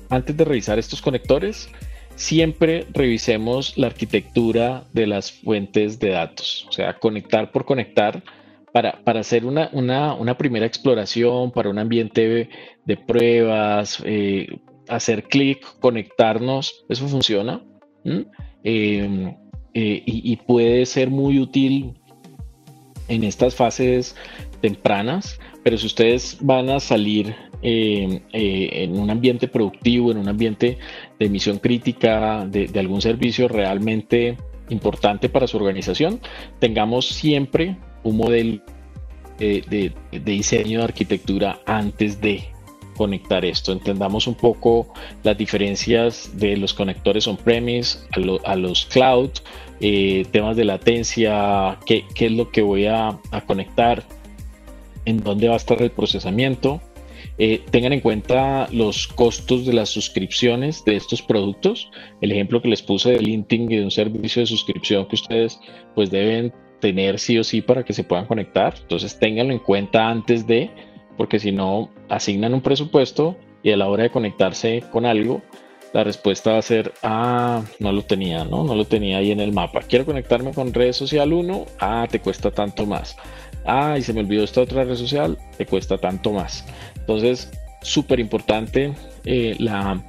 antes 0.09 0.37
de 0.37 0.45
revisar 0.45 0.79
estos 0.79 1.03
conectores, 1.03 1.69
siempre 2.15 2.87
revisemos 2.93 3.77
la 3.77 3.89
arquitectura 3.89 4.85
de 4.93 5.07
las 5.07 5.33
fuentes 5.33 5.99
de 5.99 6.11
datos, 6.11 6.67
o 6.69 6.73
sea, 6.73 6.95
conectar 6.99 7.53
por 7.53 7.65
conectar 7.65 8.23
para, 8.73 9.21
hacer 9.21 9.47
una, 9.47 10.37
primera 10.37 10.67
exploración, 10.67 11.51
para 11.51 11.71
un 11.71 11.79
ambiente 11.79 12.49
de, 12.85 12.97
pruebas, 12.97 14.03
eh, 14.05 14.59
hacer 14.89 15.25
clic, 15.25 15.65
conectarnos, 15.81 16.85
eso 16.89 17.09
funciona. 17.09 17.63
Em, 18.05 19.35
eh, 19.75 20.03
y, 20.07 20.37
puede 20.37 20.87
ser 20.87 21.11
muy 21.11 21.39
útil 21.39 21.95
en 23.09 23.25
estas 23.25 23.55
fases 23.55 24.17
tempranas, 24.61 25.39
pero 25.63 25.77
si 25.77 25.87
ustedes 25.87 26.39
van 26.41 26.71
a 26.71 26.81
salir 26.81 27.35
em, 27.63 28.21
eh, 28.33 28.69
en 28.73 28.99
un 28.99 29.11
ambiente 29.11 29.49
productivo, 29.49 30.11
en 30.13 30.19
un 30.19 30.29
ambiente 30.29 30.79
de 31.19 31.27
emisión 31.27 31.59
crítica 31.59 32.47
de, 32.47 32.71
algún 32.79 33.03
servicio 33.03 33.49
realmente 33.49 34.37
importante 34.71 35.29
para 35.29 35.47
su 35.47 35.57
organización, 35.57 36.21
tengamos 36.59 37.07
siempre 37.07 37.77
un 38.03 38.17
modelo 38.17 38.63
de, 39.39 39.93
diseño 40.25 40.79
de 40.79 40.85
arquitectura 40.85 41.61
antes 41.67 42.21
de 42.21 42.56
conectar 42.97 43.45
esto. 43.45 43.73
Entendamos 43.73 44.27
un 44.27 44.35
poco 44.35 44.93
las 45.23 45.37
diferencias 45.37 46.31
de 46.35 46.57
los 46.57 46.75
conectores 46.75 47.27
on-premise 47.27 47.99
a, 48.45 48.57
los 48.57 48.87
cloud, 48.87 49.31
eh, 49.81 50.25
temas 50.31 50.57
de 50.57 50.65
latencia, 50.65 51.79
qué, 51.87 52.05
es 52.19 52.33
lo 52.33 52.51
que 52.51 52.63
voy 52.63 52.87
a, 52.87 53.19
conectar, 53.47 54.03
en 55.05 55.23
dónde 55.23 55.49
va 55.49 55.55
a 55.55 55.59
estar 55.59 55.81
el 55.81 55.91
procesamiento. 55.91 56.81
Eh, 57.39 57.63
tengan 57.71 57.93
en 57.93 58.01
cuenta 58.01 58.67
los 58.73 59.07
costos 59.07 59.67
de 59.67 59.75
las 59.75 59.91
suscripciones 59.91 60.85
de 60.85 60.97
estos 60.97 61.21
productos. 61.23 61.91
El 62.21 62.33
ejemplo 62.33 62.63
que 62.63 62.69
les 62.69 62.83
puse 62.83 63.11
de 63.11 63.21
linting 63.21 63.71
y 63.71 63.77
de 63.77 63.85
un 63.85 63.91
servicio 63.91 64.41
de 64.41 64.47
suscripción 64.47 65.07
que 65.07 65.17
ustedes 65.17 65.61
pues 65.95 66.11
deben 66.11 66.53
tener 66.81 67.19
sí 67.19 67.39
o 67.39 67.45
sí 67.45 67.61
para 67.61 67.85
que 67.85 67.93
se 67.93 68.05
puedan 68.05 68.27
conectar. 68.27 68.75
Entonces 68.81 69.19
ténganlo 69.19 69.53
en 69.53 69.59
cuenta 69.59 70.09
antes 70.09 70.47
de, 70.47 70.71
porque 71.17 71.39
si 71.39 71.53
no, 71.53 71.91
asignan 72.09 72.55
un 72.55 72.61
presupuesto 72.61 73.37
y 73.63 73.73
a 73.73 73.77
la 73.77 73.89
hora 73.89 74.05
de 74.05 74.11
conectarse 74.11 74.85
con 74.91 75.07
algo, 75.07 75.43
la 75.93 76.05
respuesta 76.05 76.53
va 76.53 76.59
a 76.59 76.63
ser, 76.63 76.93
ah, 77.03 77.63
no 77.79 77.93
lo 77.93 78.03
tenía, 78.03 78.45
¿no? 78.45 78.65
No 78.65 78.75
lo 78.75 78.85
tenía 78.85 79.19
ahí 79.19 79.31
en 79.31 79.41
el 79.41 79.53
mapa. 79.53 79.81
Quiero 79.81 80.05
conectarme 80.05 80.53
con 80.53 80.75
red 80.75 80.93
social 80.93 81.33
1, 81.33 81.67
ah, 81.81 82.07
te 82.11 82.21
cuesta 82.21 82.51
tanto 82.51 82.87
más. 82.87 83.17
Ah, 83.65 83.97
y 83.99 84.03
se 84.03 84.13
me 84.13 84.21
olvidó 84.21 84.45
esta 84.45 84.61
otra 84.61 84.85
red 84.85 84.97
social, 84.97 85.39
te 85.57 85.67
cuesta 85.67 85.99
tanto 85.99 86.33
más. 86.33 86.67
Entonces, 86.97 87.51
súper 87.83 88.21
importante 88.21 88.93
eh, 89.25 89.57
la, 89.59 90.03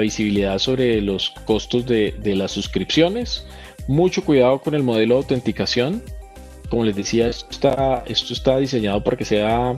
visibilidad 0.00 0.58
sobre 0.58 1.00
los 1.00 1.30
costos 1.30 1.86
de, 1.86 2.12
de 2.18 2.34
las 2.34 2.52
suscripciones 2.52 3.46
mucho 3.86 4.24
cuidado 4.24 4.60
con 4.60 4.74
el 4.74 4.82
modelo 4.82 5.14
de 5.14 5.20
autenticación. 5.20 6.02
Como 6.68 6.84
les 6.84 6.96
decía, 6.96 7.28
esto 7.28 7.46
está, 7.50 8.04
esto 8.06 8.32
está 8.32 8.58
diseñado 8.58 9.02
para 9.04 9.16
que 9.16 9.24
sea 9.24 9.76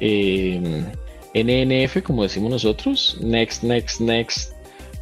eh, 0.00 0.84
NNF, 1.34 2.02
como 2.02 2.22
decimos 2.22 2.50
nosotros, 2.50 3.18
Next, 3.20 3.62
Next, 3.62 4.00
Next, 4.00 4.52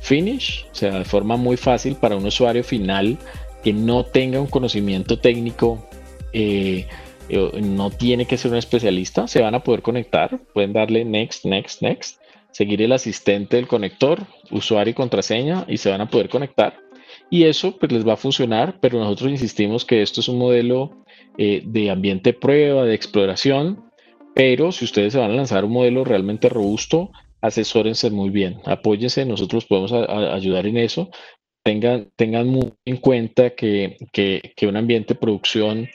Finish, 0.00 0.66
o 0.70 0.74
sea, 0.74 0.98
de 0.98 1.04
forma 1.04 1.36
muy 1.36 1.56
fácil 1.56 1.96
para 1.96 2.16
un 2.16 2.26
usuario 2.26 2.62
final 2.62 3.18
que 3.62 3.72
no 3.72 4.04
tenga 4.04 4.40
un 4.40 4.46
conocimiento 4.46 5.18
técnico, 5.18 5.84
eh, 6.32 6.86
eh, 7.28 7.60
no 7.60 7.90
tiene 7.90 8.26
que 8.26 8.36
ser 8.36 8.52
un 8.52 8.58
especialista, 8.58 9.26
se 9.26 9.42
van 9.42 9.54
a 9.54 9.64
poder 9.64 9.82
conectar, 9.82 10.38
pueden 10.52 10.72
darle 10.72 11.04
Next, 11.04 11.44
Next, 11.44 11.82
Next, 11.82 12.20
seguir 12.52 12.80
el 12.82 12.92
asistente 12.92 13.56
del 13.56 13.66
conector, 13.66 14.20
usuario 14.50 14.92
y 14.92 14.94
contraseña 14.94 15.64
y 15.68 15.78
se 15.78 15.90
van 15.90 16.00
a 16.00 16.08
poder 16.08 16.28
conectar. 16.28 16.74
Y 17.28 17.44
eso 17.44 17.76
pues 17.76 17.90
les 17.90 18.06
va 18.06 18.12
a 18.12 18.16
funcionar, 18.16 18.78
pero 18.80 18.98
nosotros 18.98 19.30
insistimos 19.30 19.84
que 19.84 20.02
esto 20.02 20.20
es 20.20 20.28
un 20.28 20.38
modelo 20.38 20.92
eh, 21.36 21.62
de 21.64 21.90
ambiente 21.90 22.32
prueba, 22.32 22.84
de 22.84 22.94
exploración, 22.94 23.85
pero 24.36 24.70
si 24.70 24.84
ustedes 24.84 25.14
se 25.14 25.18
van 25.18 25.30
a 25.30 25.34
lanzar 25.34 25.64
un 25.64 25.72
modelo 25.72 26.04
realmente 26.04 26.50
robusto, 26.50 27.10
asesórense 27.40 28.10
muy 28.10 28.28
bien, 28.28 28.58
apóyense, 28.66 29.24
nosotros 29.24 29.64
podemos 29.64 29.92
ayudar 29.94 30.66
en 30.66 30.76
eso. 30.76 31.08
Tengan, 31.64 32.10
tengan 32.16 32.46
muy 32.46 32.74
en 32.84 32.98
cuenta 32.98 33.54
que, 33.54 33.96
un 34.60 34.76
ambiente 34.76 35.14
de 35.14 35.20
producción 35.20 35.88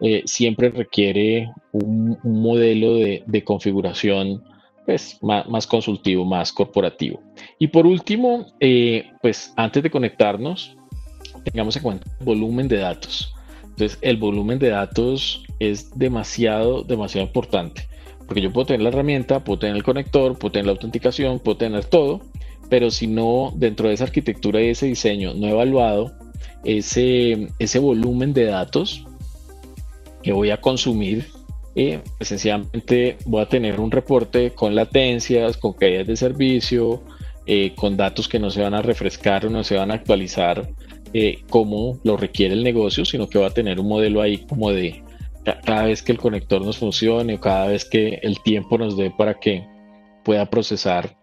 eh, 0.00 0.22
siempre 0.26 0.70
requiere 0.70 1.50
un, 1.72 2.16
modelo 2.22 2.94
de, 2.94 3.42
configuración 3.44 4.44
pues, 4.86 5.18
más, 5.20 5.66
consultivo, 5.66 6.24
más 6.24 6.52
corporativo. 6.52 7.20
Y 7.58 7.66
por 7.66 7.84
último, 7.84 8.46
eh, 8.60 9.10
pues 9.20 9.52
antes 9.56 9.82
de 9.82 9.90
conectarnos, 9.90 10.76
tengamos 11.42 11.74
en 11.74 11.82
cuenta 11.82 12.08
el 12.20 12.24
volumen 12.24 12.68
de 12.68 12.76
datos. 12.76 13.34
Entonces, 13.78 13.98
el 14.02 14.16
volumen 14.16 14.58
de 14.58 14.70
datos 14.70 15.44
es 15.60 15.96
demasiado, 15.96 16.82
demasiado 16.82 17.24
importante. 17.24 17.88
Porque 18.26 18.40
yo 18.40 18.52
puedo 18.52 18.66
tener 18.66 18.82
la 18.82 18.88
herramienta, 18.88 19.44
puedo 19.44 19.60
tener 19.60 19.76
el 19.76 19.84
conector, 19.84 20.36
puedo 20.36 20.50
tener 20.50 20.66
la 20.66 20.72
autenticación, 20.72 21.38
puedo 21.38 21.58
tener 21.58 21.84
todo, 21.84 22.20
pero 22.68 22.90
si 22.90 23.06
no, 23.06 23.52
dentro 23.54 23.86
de 23.86 23.94
esa 23.94 24.02
arquitectura 24.02 24.60
y 24.60 24.70
ese 24.70 24.86
diseño 24.86 25.32
no 25.32 25.46
he 25.46 25.50
evaluado 25.50 26.10
ese, 26.64 27.50
ese 27.60 27.78
volumen 27.78 28.34
de 28.34 28.46
datos 28.46 29.06
que 30.24 30.32
voy 30.32 30.50
a 30.50 30.60
consumir, 30.60 31.28
eh, 31.76 32.00
esencialmente 32.18 33.16
voy 33.26 33.42
a 33.42 33.48
tener 33.48 33.78
un 33.78 33.92
reporte 33.92 34.50
con 34.50 34.74
latencias, 34.74 35.56
con 35.56 35.74
caídas 35.74 36.08
de 36.08 36.16
servicio, 36.16 37.04
eh, 37.46 37.74
con 37.76 37.96
datos 37.96 38.26
que 38.26 38.40
no 38.40 38.50
se 38.50 38.60
van 38.60 38.74
a 38.74 38.82
refrescar 38.82 39.46
o 39.46 39.50
no 39.50 39.62
se 39.62 39.76
van 39.76 39.92
a 39.92 39.94
actualizar 39.94 40.68
eh, 41.12 41.42
como 41.48 41.98
lo 42.04 42.16
requiere 42.16 42.54
el 42.54 42.64
negocio, 42.64 43.04
sino 43.04 43.28
que 43.28 43.38
va 43.38 43.48
a 43.48 43.54
tener 43.54 43.80
un 43.80 43.88
modelo 43.88 44.20
ahí 44.20 44.38
como 44.38 44.70
de 44.70 45.02
cada 45.64 45.84
vez 45.84 46.02
que 46.02 46.12
el 46.12 46.18
conector 46.18 46.60
nos 46.62 46.78
funcione 46.78 47.34
o 47.34 47.40
cada 47.40 47.68
vez 47.68 47.84
que 47.84 48.20
el 48.22 48.42
tiempo 48.42 48.76
nos 48.76 48.96
dé 48.96 49.10
para 49.10 49.34
que 49.34 49.66
pueda 50.24 50.46
procesar 50.46 51.16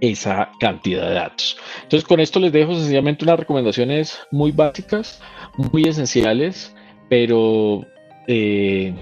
esa 0.00 0.50
cantidad 0.60 1.08
de 1.08 1.14
datos. 1.14 1.56
Entonces 1.82 2.06
con 2.06 2.20
esto 2.20 2.40
les 2.40 2.52
dejo 2.52 2.74
sencillamente 2.74 3.24
unas 3.24 3.40
recomendaciones 3.40 4.18
muy 4.30 4.52
básicas, 4.52 5.22
muy 5.56 5.84
esenciales, 5.84 6.74
pero 7.08 7.86
eh, 8.26 8.94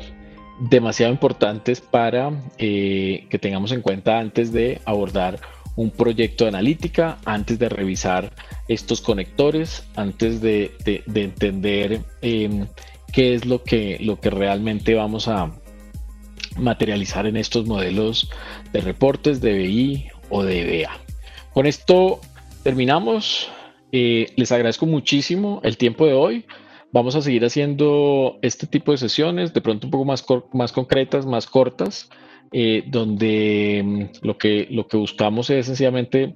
demasiado 0.61 1.13
importantes 1.13 1.81
para 1.81 2.31
eh, 2.59 3.27
que 3.31 3.39
tengamos 3.39 3.73
en 3.73 3.83
cuenta 3.83 4.19
antes 4.19 4.53
de 4.53 4.81
abordar 4.85 5.41
un 5.77 5.91
proyecto 5.91 6.45
de 6.45 6.49
analítica 6.49 7.19
antes 7.25 7.59
de 7.59 7.69
revisar 7.69 8.33
estos 8.69 9.01
conectores, 9.01 9.87
antes 9.97 10.41
de, 10.41 10.73
entender 11.15 12.01
em, 12.21 12.67
qué 13.13 13.35
es 13.35 13.47
lo 13.47 13.63
que, 13.63 13.99
lo 14.01 14.21
que 14.21 14.31
realmente 14.31 14.95
vamos 14.95 15.29
a 15.29 15.53
materializar 16.59 17.27
en 17.27 17.37
estos 17.37 17.67
modelos 17.67 18.31
de 18.73 18.81
reportes 18.81 19.41
de 19.41 19.55
BI 19.55 20.09
o 20.29 20.43
de 20.43 20.85
BA. 20.85 20.93
Con 21.53 21.67
esto 21.67 22.21
terminamos. 22.63 23.49
Eh, 23.95 24.33
les 24.37 24.51
agradezco 24.53 24.87
muchísimo 24.87 25.61
el 25.65 25.77
tiempo 25.77 26.07
de 26.07 26.15
hoy. 26.15 26.47
Vamos 26.93 27.15
a 27.15 27.23
seguir 27.23 27.45
haciendo 27.45 28.39
este 28.43 28.67
tipo 28.67 28.93
de 28.93 28.99
sesiones, 28.99 29.53
de 29.53 29.61
pronto 29.61 29.87
un 29.87 29.91
poco 29.91 30.05
más, 30.05 30.25
más 30.53 30.73
concretas, 30.73 31.27
más 31.27 31.47
cortas. 31.47 32.09
Eh, 32.55 32.85
donde 32.87 33.83
mm, 33.83 34.27
lo 34.27 34.37
que, 34.37 34.69
lo 34.71 34.87
que 34.87 34.99
buscamos 34.99 35.49
es 35.49 35.65
sencillamente 35.67 36.35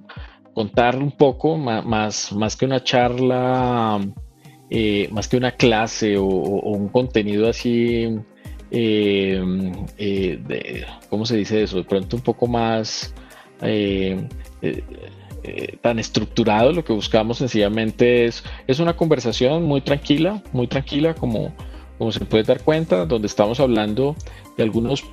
contar 0.53 0.97
un 0.97 1.11
poco, 1.11 1.57
más, 1.57 2.31
más, 2.31 2.55
que 2.55 2.65
una 2.65 2.83
charla, 2.83 3.99
eh, 4.71 5.07
más 5.11 5.27
que 5.27 5.37
una 5.37 5.51
clase 5.51 6.17
o, 6.17 6.23
un 6.25 6.89
contenido 6.89 7.47
así, 7.47 8.17
eh, 8.71 9.39
de, 9.99 10.85
¿cómo 11.09 11.27
se 11.27 11.37
dice 11.37 11.61
eso? 11.61 11.77
De 11.77 11.83
pronto 11.83 12.15
un 12.15 12.23
poco 12.23 12.47
más 12.47 13.13
tan 15.81 15.99
estructurado, 15.99 16.71
lo 16.73 16.83
que 16.83 16.93
buscamos 16.93 17.37
sencillamente 17.37 18.25
es, 18.25 18.43
es 18.65 18.79
una 18.79 18.95
conversación 18.95 19.63
muy 19.63 19.81
tranquila, 19.81 20.41
muy 20.51 20.65
tranquila 20.65 21.13
como, 21.13 21.53
como 21.99 22.11
se 22.11 22.25
puede 22.25 22.43
dar 22.43 22.63
cuenta, 22.63 23.05
donde 23.05 23.27
estamos 23.27 23.59
hablando 23.59 24.15
de 24.57 24.63
algunos 24.63 25.03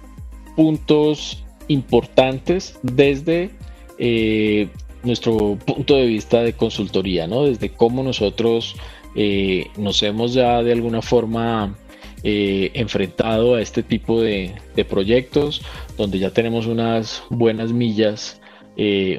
puntos 0.56 1.44
importantes 1.68 2.78
desde 2.82 3.50
eh, 3.98 4.68
nuestro 5.02 5.58
punto 5.64 5.96
de 5.96 6.06
vista 6.06 6.42
de 6.42 6.54
consultoría, 6.54 7.26
¿no? 7.26 7.44
Desde 7.44 7.70
cómo 7.70 8.02
nosotros 8.02 8.74
eh, 9.14 9.66
nos 9.76 10.02
hemos 10.02 10.34
ya 10.34 10.62
de 10.62 10.72
alguna 10.72 11.02
forma 11.02 11.76
eh, 12.22 12.70
enfrentado 12.74 13.54
a 13.54 13.60
este 13.60 13.82
tipo 13.82 14.20
de, 14.20 14.54
proyectos, 14.88 15.62
donde 15.96 16.18
ya 16.18 16.30
tenemos 16.30 16.66
unas 16.66 17.22
buenas 17.30 17.72
millas, 17.72 18.40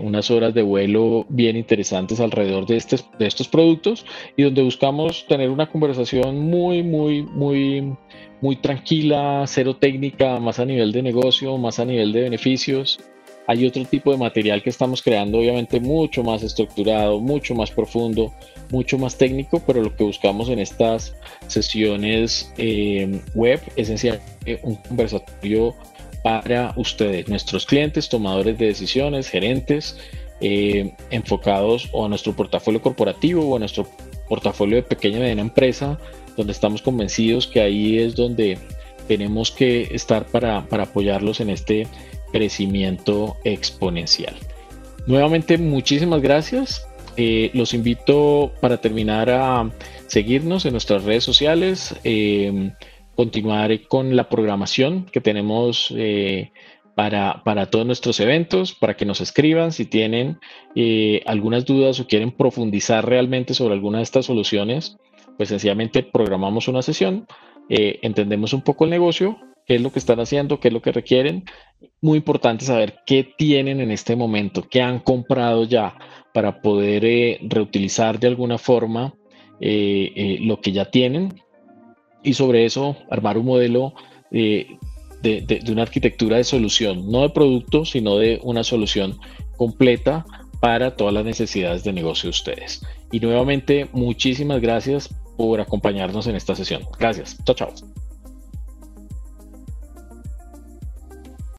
unas 0.02 0.32
horas 0.32 0.54
de 0.54 0.64
vuelo 0.64 1.26
bien 1.30 1.56
interesantes 1.56 2.20
alrededor 2.20 2.66
de, 2.66 2.84
de 3.20 3.26
estos 3.26 3.48
productos 3.48 4.06
y 4.36 4.44
donde 4.44 4.62
buscamos 4.62 5.26
tener 5.30 5.50
una 5.50 5.68
conversación 5.68 6.38
muy, 6.42 6.84
muy, 6.84 7.24
muy 7.24 7.96
muy 8.42 8.56
tranquila, 8.58 9.44
cero 9.48 9.76
técnica, 9.76 10.40
más 10.40 10.60
a 10.60 10.66
nivel 10.66 10.92
de 10.92 11.02
negocio, 11.02 11.58
más 11.58 11.80
a 11.80 11.86
nivel 11.86 12.12
de 12.12 12.22
beneficios. 12.22 13.00
Hay 13.48 13.66
otro 13.66 13.86
tipo 13.86 14.12
de 14.12 14.18
material 14.18 14.64
que 14.64 14.72
estamos 14.72 15.04
creando, 15.04 15.38
obviamente 15.38 15.80
mucho 15.80 16.24
más 16.24 16.42
estructurado, 16.42 17.20
mucho 17.20 17.54
más 17.54 17.70
profundo, 17.70 18.34
mucho 18.72 18.98
más 18.98 19.18
técnico, 19.18 19.62
pero 19.66 19.84
lo 19.84 19.96
que 19.96 20.04
buscamos 20.04 20.50
en 20.50 20.60
estas 20.60 21.16
sesiones 21.48 22.52
eh, 22.58 23.22
web 23.36 23.62
es 23.76 23.90
esencialmente 23.90 24.60
un 24.64 24.76
conversatorio 24.76 25.76
para 26.24 26.74
ustedes, 26.76 27.28
nuestros 27.28 27.68
clientes, 27.68 28.10
tomadores 28.10 28.58
de 28.58 28.66
decisiones, 28.66 29.30
gerentes, 29.30 29.96
eh, 30.42 30.92
enfocados 31.12 31.88
o 31.92 32.04
a 32.04 32.10
nuestro 32.10 32.34
portafolio 32.36 32.82
corporativo 32.82 33.48
o 33.48 33.56
a 33.56 33.60
nuestro 33.60 33.88
portafolio 34.28 34.78
de 34.78 34.84
pequeña 34.84 35.18
y 35.18 35.22
mediana 35.22 35.42
empresa 35.42 36.00
donde 36.36 36.52
estamos 36.52 36.82
convencidos 36.82 37.48
que 37.48 37.62
ahí 37.62 38.00
es 38.00 38.16
donde 38.16 38.58
tenemos 39.08 39.52
que 39.52 39.90
estar 39.92 40.26
para, 40.26 40.58
apoyarlos 40.70 41.40
en 41.40 41.50
este 41.50 41.88
crecimiento 42.32 43.38
exponencial. 43.44 44.36
Nuevamente, 45.08 45.58
muchísimas 45.58 46.22
gracias. 46.22 46.86
Eh, 47.18 47.52
los 47.54 47.74
invito 47.74 48.52
para 48.60 48.82
terminar 48.82 49.30
a 49.30 49.70
seguirnos 50.08 50.66
en 50.66 50.74
nuestras 50.74 51.04
redes 51.04 51.24
sociales, 51.24 51.96
eh, 52.04 52.72
continuar 53.16 53.88
con 53.88 54.16
la 54.16 54.28
programación 54.28 55.06
que 55.06 55.22
tenemos 55.22 55.94
eh, 55.96 56.52
para, 56.96 57.70
todos 57.70 57.86
nuestros 57.86 58.20
eventos, 58.20 58.74
para 58.74 58.96
que 58.96 59.06
nos 59.06 59.22
escriban 59.22 59.72
si 59.72 59.86
tienen 59.86 60.40
algunas 61.26 61.66
dudas 61.66 62.00
o 62.00 62.08
quieren 62.08 62.32
profundizar 62.32 63.08
realmente 63.08 63.54
sobre 63.54 63.74
alguna 63.74 63.98
de 63.98 64.04
estas 64.04 64.26
soluciones 64.26 64.98
pues 65.38 65.50
sencillamente 65.50 66.04
programamos 66.04 66.68
una 66.68 66.82
sesión, 66.82 67.28
eh, 67.70 68.00
entendemos 68.02 68.54
un 68.54 68.62
poco 68.62 68.86
el 68.86 68.90
negocio, 68.90 69.38
qué 69.66 69.76
es 69.76 69.82
lo 69.82 69.92
que 69.92 70.00
están 70.00 70.20
haciendo, 70.20 70.60
qué 70.60 70.70
es 70.70 70.74
lo 70.74 70.82
que 70.82 70.92
requieren. 70.92 71.44
Muy 72.02 72.18
importante 72.18 72.66
saber 72.66 73.00
qué 73.06 73.28
tienen 73.38 73.82
en 73.82 73.92
este 73.92 74.16
momento, 74.16 74.68
qué 74.70 74.82
han 74.82 75.00
comprado 75.00 75.64
ya 75.66 75.96
para 76.34 76.62
poder 76.62 77.06
eh, 77.06 77.40
reutilizar 77.44 78.20
de 78.20 78.28
alguna 78.28 78.58
forma 78.58 79.14
eh, 79.60 80.38
lo 80.42 80.60
que 80.60 80.72
ya 80.72 80.86
tienen 80.86 81.42
y 82.24 82.34
sobre 82.34 82.66
eso 82.66 82.98
armar 83.10 83.38
un 83.38 83.46
modelo 83.46 83.94
de, 85.26 85.72
una 85.72 85.82
arquitectura 85.82 86.38
de 86.38 86.44
solución, 86.44 87.10
no 87.12 87.22
de 87.22 87.30
producto, 87.30 87.86
sino 87.86 88.18
de 88.18 88.40
una 88.44 88.64
solución 88.64 89.18
completa 89.58 90.26
para 90.60 90.96
todas 90.96 91.14
las 91.14 91.26
necesidades 91.26 91.84
de 91.84 91.94
negocio 91.94 92.28
de 92.28 92.32
ustedes. 92.32 92.82
Y 93.12 93.20
nuevamente, 93.20 93.88
muchísimas 93.92 94.62
gracias 94.62 95.10
por 95.38 95.60
acompañarnos 95.60 96.28
en 96.28 96.36
esta 96.36 96.56
sesión. 96.56 96.84
Gracias. 97.00 97.38
Chao, 97.46 97.56
chao. 97.56 97.74